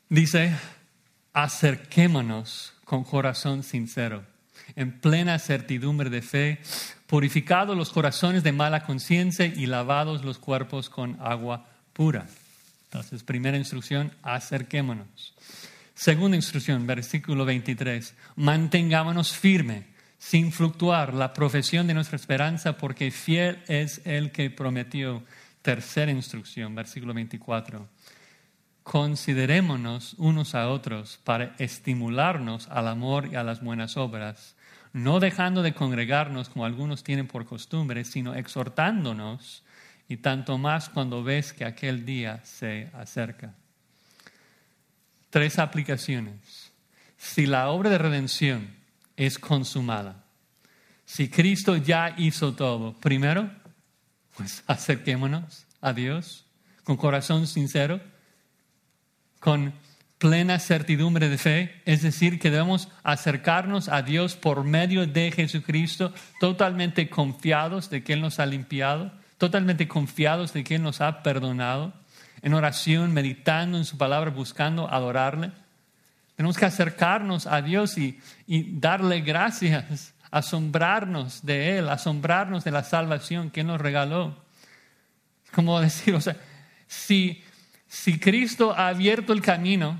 Dice, 0.09 0.55
acerquémonos 1.33 2.75
con 2.85 3.03
corazón 3.03 3.63
sincero, 3.63 4.25
en 4.77 5.01
plena 5.01 5.39
certidumbre 5.39 6.11
de 6.11 6.23
fe, 6.23 6.61
purificados 7.07 7.77
los 7.77 7.91
corazones 7.91 8.43
de 8.43 8.53
mala 8.53 8.85
conciencia 8.85 9.47
y 9.47 9.67
lavados 9.67 10.25
los 10.25 10.39
cuerpos 10.39 10.91
con 10.91 11.17
agua 11.21 11.67
pura. 11.93 12.27
Entonces, 12.85 13.23
primera 13.23 13.57
instrucción, 13.57 14.13
acerquémonos. 14.23 15.35
Segunda 15.95 16.37
instrucción, 16.37 16.87
versículo 16.87 17.47
23, 17.47 18.15
mantengámonos 18.37 19.33
firme 19.33 19.96
sin 20.19 20.53
fluctuar 20.53 21.15
la 21.15 21.33
profesión 21.33 21.87
de 21.87 21.95
nuestra 21.95 22.17
esperanza, 22.17 22.77
porque 22.77 23.11
fiel 23.11 23.63
es 23.69 24.01
el 24.05 24.33
que 24.33 24.51
prometió. 24.51 25.23
Tercera 25.63 26.13
instrucción, 26.13 26.75
versículo 26.75 27.13
24. 27.13 27.89
Considerémonos 28.83 30.15
unos 30.15 30.55
a 30.55 30.69
otros 30.69 31.19
para 31.25 31.57
estimularnos 31.59 32.69
al 32.69 32.87
amor 32.87 33.29
y 33.33 33.35
a 33.35 33.43
las 33.43 33.61
buenas 33.61 33.97
obras, 33.97 34.55
no 34.93 35.19
dejando 35.19 35.63
de 35.63 35.75
congregarnos 35.75 36.49
como 36.49 36.65
algunos 36.65 37.03
tienen 37.03 37.27
por 37.27 37.47
costumbre, 37.47 38.05
sino 38.05 38.35
exhortándonos, 38.35 39.65
y 40.09 40.19
tanto 40.19 40.57
más 40.57 40.89
cuando 40.89 41.25
ves 41.25 41.53
que 41.53 41.65
aquel 41.65 42.07
día 42.07 42.41
se 42.45 42.91
acerca. 42.95 43.55
Tres 45.31 45.59
aplicaciones. 45.59 46.73
Si 47.17 47.47
la 47.47 47.69
obra 47.71 47.91
de 47.91 47.99
redención 47.99 48.76
es 49.17 49.39
consumada. 49.39 50.25
Si 51.05 51.29
Cristo 51.29 51.77
ya 51.77 52.15
hizo 52.19 52.55
todo, 52.55 52.95
primero, 52.95 53.51
pues 54.37 54.63
acerquémonos 54.67 55.67
a 55.81 55.93
Dios 55.93 56.45
con 56.85 56.97
corazón 56.97 57.47
sincero, 57.47 58.01
con 59.41 59.73
plena 60.19 60.59
certidumbre 60.59 61.29
de 61.29 61.39
fe, 61.39 61.83
es 61.85 62.03
decir, 62.03 62.39
que 62.39 62.51
debemos 62.51 62.89
acercarnos 63.03 63.89
a 63.89 64.03
Dios 64.03 64.37
por 64.37 64.65
medio 64.65 65.07
de 65.07 65.31
Jesucristo, 65.31 66.13
totalmente 66.41 67.11
confiados 67.11 67.91
de 67.91 68.03
que 68.03 68.15
Él 68.15 68.23
nos 68.23 68.39
ha 68.39 68.47
limpiado, 68.47 69.13
totalmente 69.37 69.89
confiados 69.89 70.53
de 70.53 70.65
que 70.65 70.77
Él 70.77 70.83
nos 70.83 71.01
ha 71.01 71.23
perdonado, 71.23 71.93
en 72.43 72.55
oración, 72.55 73.13
meditando 73.13 73.79
en 73.79 73.85
su 73.85 73.99
palabra, 73.99 74.31
buscando 74.31 74.91
adorarle. 74.91 75.51
Tenemos 76.37 76.59
que 76.59 76.67
acercarnos 76.67 77.47
a 77.47 77.63
Dios 77.63 77.97
y, 77.97 78.21
darle 78.47 79.23
gracias, 79.23 80.15
asombrarnos 80.31 81.45
de 81.45 81.79
Él, 81.79 81.89
asombrarnos 81.89 82.63
de 82.63 82.71
la 82.71 82.85
salvación 82.85 83.51
que 83.51 83.65
nos 83.65 83.81
regaló. 83.81 84.37
Como 85.53 85.81
decir, 85.81 86.15
o 86.15 86.21
sea, 86.21 86.37
si, 86.87 87.43
si 87.89 88.19
Cristo 88.21 88.75
ha 88.77 88.89
abierto 88.89 89.33
el 89.33 89.41
camino, 89.41 89.99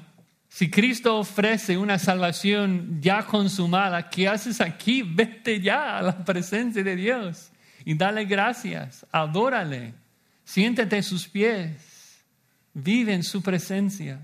si 0.51 0.71
Cristo 0.71 1.19
ofrece 1.19 1.79
una 1.79 1.99
salvación 1.99 3.01
ya 3.01 3.25
consumada, 3.25 4.11
¿qué 4.11 4.29
haces 4.29 4.61
aquí? 4.61 5.03
Vete 5.07 5.61
ya 5.61 5.99
a 5.99 6.03
la 6.03 6.25
presencia 6.25 6.85
de 6.85 6.97
Dios 6.97 7.51
y 7.87 7.95
dale 7.95 8.27
gracias, 8.27 9.07
adórale, 9.11 9.95
siéntete 10.45 10.99
a 10.99 11.03
sus 11.03 11.29
pies, 11.29 12.23
vive 12.75 13.15
en 13.15 13.23
su 13.23 13.43
presencia. 13.43 14.21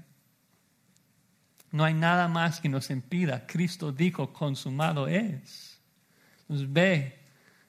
No 1.72 1.84
hay 1.84 1.94
nada 1.94 2.28
más 2.28 2.60
que 2.60 2.68
nos 2.68 2.90
impida. 2.90 3.46
Cristo 3.46 3.90
dijo, 3.90 4.32
consumado 4.32 5.08
es. 5.08 5.80
Entonces 6.42 6.70
ve, 6.70 7.18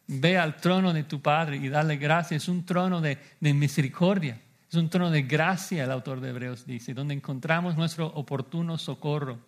ve 0.08 0.38
al 0.38 0.58
trono 0.58 0.92
de 0.92 1.04
tu 1.04 1.22
Padre 1.22 1.56
y 1.56 1.70
dale 1.70 1.96
gracias. 1.96 2.44
Es 2.44 2.50
un 2.50 2.66
trono 2.66 3.00
de, 3.00 3.18
misericordia. 3.40 4.40
Es 4.70 4.76
un 4.76 4.90
trono 4.90 5.10
de 5.10 5.22
gracia, 5.22 5.86
el 5.86 5.92
autor 5.92 6.20
de 6.20 6.30
Hebreos 6.30 6.66
dice, 6.66 6.94
donde 6.94 7.14
encontramos 7.14 7.78
nuestro 7.78 8.08
oportuno 8.08 8.78
socorro. 8.78 9.40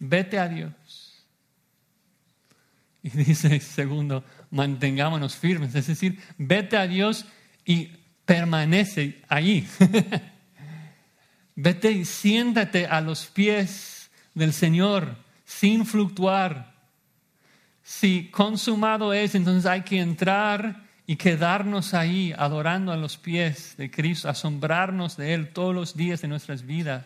Vete 0.00 0.38
a 0.38 0.48
Dios. 0.48 1.24
Y 3.02 3.10
dice, 3.10 3.60
segundo, 3.60 4.24
mantengámonos 4.50 5.36
firmes. 5.36 5.74
Es 5.76 5.86
decir, 5.86 6.18
vete 6.36 6.76
a 6.76 6.88
Dios 6.88 7.26
y 7.64 7.92
permanece 8.24 9.22
ahí. 9.28 9.68
vete 11.60 11.90
y 11.90 12.04
siéntate 12.04 12.86
a 12.86 13.00
los 13.00 13.26
pies 13.26 14.10
del 14.32 14.52
Señor 14.52 15.16
sin 15.44 15.84
fluctuar. 15.84 16.72
Si 17.82 18.30
consumado 18.30 19.12
es, 19.12 19.34
entonces 19.34 19.66
hay 19.66 19.82
que 19.82 19.98
entrar 19.98 20.84
y 21.04 21.16
quedarnos 21.16 21.94
ahí 21.94 22.32
adorando 22.38 22.92
a 22.92 22.96
los 22.96 23.16
pies 23.16 23.76
de 23.76 23.90
Cristo, 23.90 24.28
asombrarnos 24.28 25.16
de 25.16 25.34
Él 25.34 25.52
todos 25.52 25.74
los 25.74 25.96
días 25.96 26.20
de 26.20 26.28
nuestras 26.28 26.64
vidas. 26.64 27.04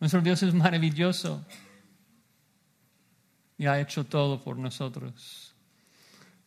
Nuestro 0.00 0.20
Dios 0.20 0.42
es 0.42 0.52
maravilloso 0.52 1.42
y 3.56 3.64
ha 3.64 3.80
hecho 3.80 4.04
todo 4.04 4.42
por 4.42 4.58
nosotros. 4.58 5.54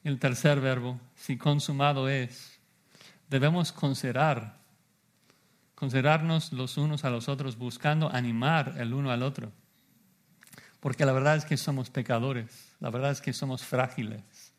El 0.03 0.19
tercer 0.19 0.61
verbo, 0.61 0.99
si 1.15 1.37
consumado 1.37 2.07
es, 2.07 2.59
debemos 3.29 3.71
considerar, 3.71 4.58
considerarnos 5.79 6.51
los 6.51 6.77
unos 6.77 7.05
a 7.05 7.09
los 7.09 7.29
otros, 7.29 7.57
buscando 7.57 8.13
animar 8.13 8.75
el 8.77 8.93
uno 8.93 9.11
al 9.11 9.23
otro. 9.23 9.53
Porque 10.81 11.05
la 11.05 11.13
verdad 11.13 11.37
es 11.37 11.45
que 11.45 11.55
somos 11.55 11.89
pecadores, 11.89 12.75
la 12.81 12.89
verdad 12.89 13.11
es 13.11 13.21
que 13.21 13.31
somos 13.31 13.63
frágiles. 13.63 14.53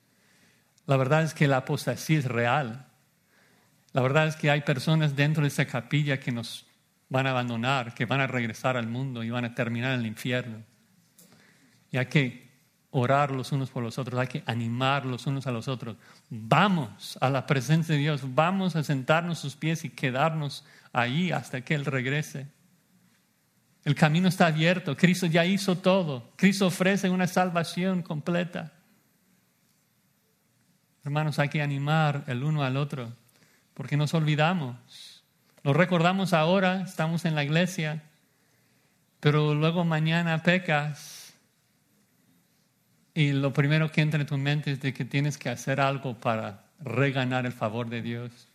La 0.87 0.97
verdad 0.97 1.23
es 1.23 1.35
que 1.35 1.47
la 1.47 1.59
apostasía 1.59 2.18
es 2.18 2.25
real. 2.25 2.87
La 3.93 4.01
verdad 4.01 4.29
es 4.29 4.37
que 4.37 4.51
hay 4.51 4.62
personas 4.62 5.14
dentro 5.14 5.43
de 5.43 5.49
esa 5.49 5.66
capilla 5.66 6.18
que 6.18 6.33
nos 6.33 6.66
van 7.11 7.27
a 7.27 7.31
abandonar, 7.31 7.95
que 7.95 8.07
van 8.07 8.21
a 8.21 8.27
regresar 8.27 8.79
al 8.79 8.87
mundo 8.87 9.23
y 9.23 9.31
van 9.31 9.45
a 9.45 9.55
terminar 9.55 9.93
en 9.93 10.01
el 10.01 10.07
infierno. 10.07 10.64
Y 11.93 11.99
hay 11.99 12.07
que 12.07 12.49
orar 12.91 13.30
los 13.30 13.53
unos 13.53 13.70
por 13.70 13.82
los 13.82 13.99
otros, 13.99 14.18
hay 14.18 14.26
que 14.26 14.43
animar 14.47 15.07
los 15.07 15.26
unos 15.26 15.47
a 15.47 15.53
los 15.53 15.68
otros. 15.68 15.97
Vamos 16.28 17.16
a 17.20 17.30
la 17.30 17.47
presencia 17.47 17.95
de 17.95 18.01
Dios, 18.01 18.22
vamos 18.34 18.76
a 18.76 18.82
sentarnos 18.82 19.38
sus 19.38 19.57
pies 19.57 19.84
y 19.84 19.91
quedarnos 19.91 20.64
ahí 20.93 21.30
hasta 21.30 21.61
que 21.62 21.74
Él 21.74 21.84
regrese. 21.84 22.49
El 23.84 23.95
camino 23.95 24.28
está 24.28 24.47
abierto, 24.47 24.97
Cristo 24.97 25.26
ya 25.26 25.45
hizo 25.45 25.78
todo, 25.78 26.32
Cristo 26.36 26.66
ofrece 26.66 27.09
una 27.09 27.26
salvación 27.26 28.03
completa. 28.03 28.72
Hermanos, 31.03 31.38
hay 31.38 31.49
que 31.49 31.62
animar 31.62 32.24
el 32.26 32.45
uno 32.45 32.62
al 32.62 32.76
otro, 32.76 33.14
porque 33.72 33.97
nos 33.97 34.12
olvidamos. 34.12 35.24
Lo 35.62 35.72
recordamos 35.72 36.34
ahora, 36.34 36.82
estamos 36.82 37.24
en 37.24 37.34
la 37.34 37.45
iglesia, 37.45 38.03
pero 39.20 39.55
luego 39.55 39.84
mañana 39.84 40.43
pecas 40.43 41.20
y 43.14 43.32
lo 43.32 43.52
primero 43.52 43.90
que 43.90 44.00
entra 44.00 44.20
en 44.20 44.26
tu 44.26 44.38
mente 44.38 44.72
es 44.72 44.80
de 44.80 44.94
que 44.94 45.04
tienes 45.04 45.36
que 45.36 45.48
hacer 45.48 45.80
algo 45.80 46.18
para 46.18 46.64
reganar 46.80 47.46
el 47.46 47.52
favor 47.52 47.88
de 47.88 48.02
Dios. 48.02 48.48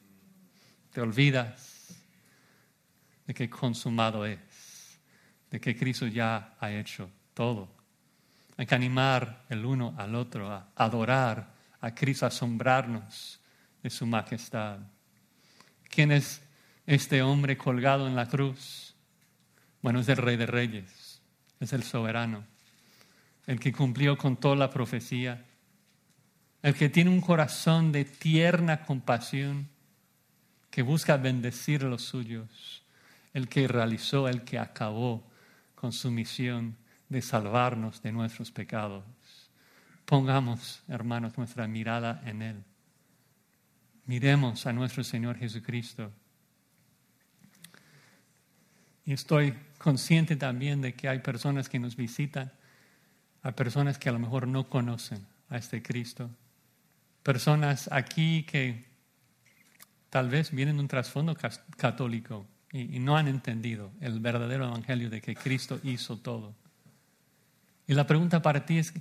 Te 0.91 1.01
olvidas 1.01 1.93
de 3.27 3.33
que 3.33 3.49
consumado 3.49 4.25
es, 4.25 4.39
de 5.51 5.59
que 5.59 5.75
Cristo 5.75 6.07
ya 6.07 6.55
ha 6.59 6.71
hecho 6.71 7.09
todo. 7.33 7.69
Hay 8.57 8.65
que 8.65 8.75
animar 8.75 9.43
el 9.49 9.65
uno 9.65 9.93
al 9.97 10.15
otro 10.15 10.49
a 10.49 10.69
adorar 10.75 11.53
a 11.81 11.93
Cristo, 11.93 12.25
asombrarnos 12.25 13.39
de 13.83 13.89
su 13.89 14.05
majestad. 14.05 14.79
¿Quién 15.89 16.11
es 16.11 16.41
este 16.85 17.21
hombre 17.21 17.57
colgado 17.57 18.07
en 18.07 18.15
la 18.15 18.27
cruz? 18.27 18.95
Bueno, 19.81 19.99
es 19.99 20.09
el 20.09 20.17
Rey 20.17 20.37
de 20.37 20.45
Reyes, 20.45 21.21
es 21.59 21.73
el 21.73 21.83
soberano, 21.83 22.45
el 23.47 23.59
que 23.59 23.73
cumplió 23.73 24.17
con 24.17 24.37
toda 24.37 24.55
la 24.55 24.69
profecía, 24.69 25.45
el 26.61 26.73
que 26.73 26.89
tiene 26.89 27.11
un 27.11 27.21
corazón 27.21 27.91
de 27.91 28.05
tierna 28.05 28.85
compasión, 28.85 29.69
que 30.71 30.81
busca 30.81 31.15
bendecir 31.15 31.83
a 31.83 31.87
los 31.87 32.01
suyos, 32.01 32.83
el 33.33 33.47
que 33.47 33.67
realizó, 33.67 34.27
el 34.27 34.43
que 34.43 34.59
acabó 34.59 35.23
con 35.75 35.91
su 35.91 36.11
misión 36.11 36.75
de 37.07 37.21
salvarnos 37.21 38.01
de 38.01 38.11
nuestros 38.11 38.51
pecados. 38.51 39.03
Pongamos, 40.05 40.83
hermanos, 40.87 41.37
nuestra 41.37 41.67
mirada 41.67 42.21
en 42.25 42.41
Él. 42.41 42.63
Miremos 44.05 44.65
a 44.65 44.73
nuestro 44.73 45.03
Señor 45.03 45.37
Jesucristo. 45.37 46.11
Y 49.05 49.13
estoy 49.13 49.53
consciente 49.77 50.35
también 50.35 50.81
de 50.81 50.93
que 50.93 51.07
hay 51.07 51.19
personas 51.19 51.69
que 51.69 51.79
nos 51.79 51.95
visitan, 51.95 52.51
hay 53.45 53.51
personas 53.51 53.99
que 53.99 54.09
a 54.09 54.11
lo 54.11 54.17
mejor 54.17 54.47
no 54.47 54.67
conocen 54.67 55.23
a 55.49 55.57
este 55.57 55.83
Cristo, 55.83 56.31
personas 57.21 57.87
aquí 57.91 58.43
que 58.43 58.85
tal 60.09 60.29
vez 60.29 60.49
vienen 60.49 60.77
de 60.77 60.81
un 60.81 60.87
trasfondo 60.87 61.37
católico 61.77 62.47
y, 62.71 62.95
y 62.95 62.99
no 62.99 63.15
han 63.15 63.27
entendido 63.27 63.91
el 64.01 64.19
verdadero 64.19 64.65
evangelio 64.65 65.11
de 65.11 65.21
que 65.21 65.35
Cristo 65.35 65.79
hizo 65.83 66.17
todo. 66.17 66.55
Y 67.85 67.93
la 67.93 68.07
pregunta 68.07 68.41
para 68.41 68.65
ti 68.65 68.79
es, 68.79 68.91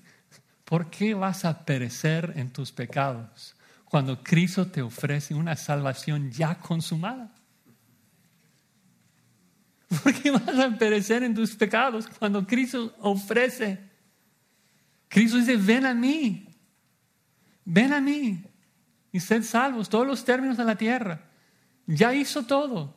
¿Por 0.64 0.90
qué 0.90 1.14
vas 1.14 1.46
a 1.46 1.64
perecer 1.64 2.34
en 2.36 2.50
tus 2.50 2.70
pecados 2.70 3.54
cuando 3.86 4.22
Cristo 4.22 4.66
te 4.66 4.82
ofrece 4.82 5.34
una 5.34 5.56
salvación 5.56 6.30
ya 6.30 6.58
consumada? 6.58 7.32
¿Por 10.02 10.12
qué 10.20 10.30
vas 10.30 10.58
a 10.58 10.76
perecer 10.76 11.22
en 11.22 11.34
tus 11.34 11.54
pecados 11.56 12.08
cuando 12.18 12.46
Cristo 12.46 12.94
ofrece? 13.00 13.93
Cristo 15.08 15.38
dice, 15.38 15.56
ven 15.56 15.86
a 15.86 15.94
mí, 15.94 16.48
ven 17.64 17.92
a 17.92 18.00
mí 18.00 18.44
y 19.12 19.20
sed 19.20 19.42
salvos, 19.42 19.88
todos 19.88 20.06
los 20.06 20.24
términos 20.24 20.56
de 20.56 20.64
la 20.64 20.76
tierra. 20.76 21.20
Ya 21.86 22.14
hizo 22.14 22.44
todo. 22.44 22.96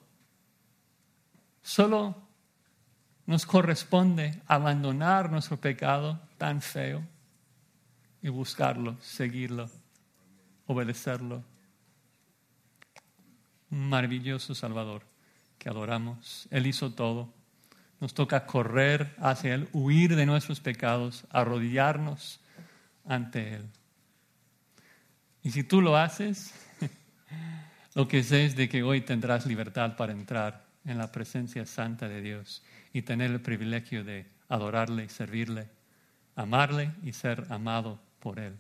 Solo 1.61 2.15
nos 3.25 3.45
corresponde 3.45 4.41
abandonar 4.47 5.29
nuestro 5.29 5.57
pecado 5.57 6.19
tan 6.37 6.61
feo 6.61 7.03
y 8.21 8.29
buscarlo, 8.29 8.97
seguirlo, 9.01 9.69
obedecerlo. 10.65 11.43
Maravilloso 13.69 14.55
Salvador 14.55 15.03
que 15.57 15.69
adoramos. 15.69 16.47
Él 16.51 16.67
hizo 16.67 16.93
todo. 16.93 17.33
Nos 17.99 18.13
toca 18.13 18.45
correr 18.45 19.15
hacia 19.19 19.55
Él, 19.55 19.67
huir 19.73 20.15
de 20.15 20.25
nuestros 20.25 20.59
pecados, 20.59 21.25
arrodillarnos 21.29 22.39
ante 23.05 23.55
Él. 23.55 23.65
Y 25.43 25.51
si 25.51 25.63
tú 25.63 25.81
lo 25.81 25.97
haces, 25.97 26.53
lo 27.95 28.07
que 28.07 28.23
sé 28.23 28.45
es 28.45 28.55
de 28.55 28.69
que 28.69 28.83
hoy 28.83 29.01
tendrás 29.01 29.45
libertad 29.45 29.95
para 29.95 30.13
entrar 30.13 30.65
en 30.85 30.97
la 30.97 31.11
presencia 31.11 31.65
santa 31.65 32.07
de 32.07 32.21
Dios 32.21 32.63
y 32.93 33.01
tener 33.01 33.31
el 33.31 33.41
privilegio 33.41 34.03
de 34.03 34.25
adorarle 34.49 35.09
servirle, 35.09 35.67
amarle 36.35 36.91
y 37.03 37.13
ser 37.13 37.45
amado 37.49 37.99
por 38.19 38.39
Él. 38.39 38.55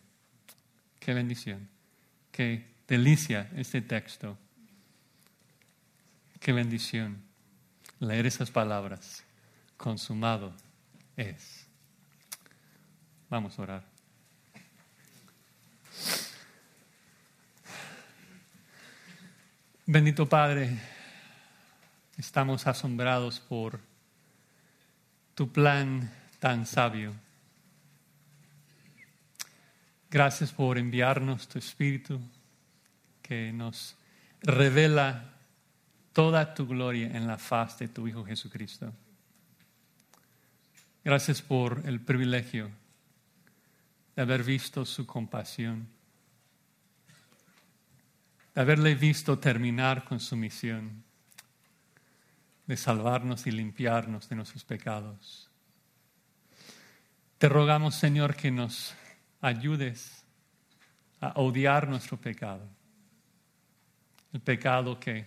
Qué 0.99 1.13
bendición, 1.13 1.67
qué 2.31 2.65
delicia 2.87 3.49
este 3.55 3.81
texto. 3.81 4.37
Qué 6.39 6.53
bendición 6.53 7.17
leer 7.99 8.25
esas 8.25 8.51
palabras. 8.51 9.23
Consumado 9.77 10.53
es. 11.15 11.65
Vamos 13.29 13.57
a 13.57 13.61
orar. 13.61 13.83
Bendito 19.85 20.27
Padre, 20.27 20.77
estamos 22.17 22.67
asombrados 22.67 23.39
por 23.39 23.79
tu 25.33 25.49
plan 25.49 26.11
tan 26.39 26.65
sabio 26.65 27.13
Gracias 30.09 30.53
por 30.53 30.77
enviarnos 30.77 31.49
tu 31.49 31.59
Espíritu 31.59 32.21
que 33.21 33.51
nos 33.51 33.95
revela 34.41 35.33
toda 36.13 36.53
tu 36.53 36.65
gloria 36.65 37.07
en 37.07 37.27
la 37.27 37.37
faz 37.37 37.77
de 37.77 37.89
tu 37.89 38.07
Hijo 38.07 38.23
Jesucristo. 38.23 38.93
Gracias 41.07 41.41
por 41.41 41.83
el 41.85 42.01
privilegio 42.01 42.69
de 44.13 44.21
haber 44.21 44.43
visto 44.43 44.83
su 44.83 45.05
compasión, 45.05 45.87
de 48.53 48.59
haberle 48.59 48.93
visto 48.93 49.39
terminar 49.39 50.03
con 50.03 50.19
su 50.19 50.35
misión, 50.35 51.05
de 52.65 52.75
salvarnos 52.75 53.47
y 53.47 53.51
limpiarnos 53.51 54.27
de 54.27 54.35
nuestros 54.35 54.65
pecados. 54.65 55.49
Te 57.37 57.47
rogamos, 57.47 57.95
Señor, 57.95 58.35
que 58.35 58.51
nos 58.51 58.93
ayudes 59.39 60.25
a 61.21 61.39
odiar 61.39 61.87
nuestro 61.87 62.17
pecado. 62.17 62.67
El 64.33 64.41
pecado 64.41 64.99
que 64.99 65.25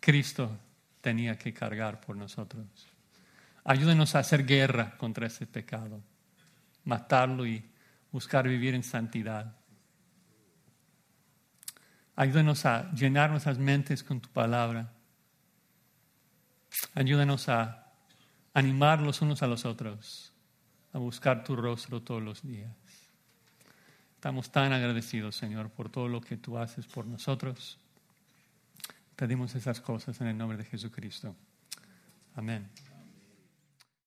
Cristo 0.00 0.58
tenía 1.00 1.38
que 1.38 1.54
cargar 1.54 2.00
por 2.00 2.16
nosotros. 2.16 2.97
Ayúdenos 3.68 4.14
a 4.14 4.20
hacer 4.20 4.46
guerra 4.46 4.96
contra 4.96 5.26
ese 5.26 5.46
pecado, 5.46 6.02
matarlo 6.84 7.46
y 7.46 7.62
buscar 8.10 8.48
vivir 8.48 8.74
en 8.74 8.82
santidad. 8.82 9.54
Ayúdanos 12.16 12.64
a 12.64 12.90
llenar 12.92 13.28
nuestras 13.28 13.58
mentes 13.58 14.02
con 14.02 14.22
tu 14.22 14.30
palabra. 14.30 14.90
Ayúdanos 16.94 17.50
a 17.50 17.92
animar 18.54 19.02
los 19.02 19.20
unos 19.20 19.42
a 19.42 19.46
los 19.46 19.66
otros, 19.66 20.32
a 20.94 20.98
buscar 20.98 21.44
tu 21.44 21.54
rostro 21.54 22.00
todos 22.00 22.22
los 22.22 22.42
días. 22.42 22.74
Estamos 24.14 24.50
tan 24.50 24.72
agradecidos, 24.72 25.36
Señor, 25.36 25.68
por 25.68 25.90
todo 25.90 26.08
lo 26.08 26.22
que 26.22 26.38
tú 26.38 26.56
haces 26.56 26.86
por 26.86 27.04
nosotros. 27.04 27.78
Pedimos 29.14 29.54
esas 29.54 29.78
cosas 29.82 30.18
en 30.22 30.28
el 30.28 30.38
nombre 30.38 30.56
de 30.56 30.64
Jesucristo. 30.64 31.36
Amén. 32.34 32.66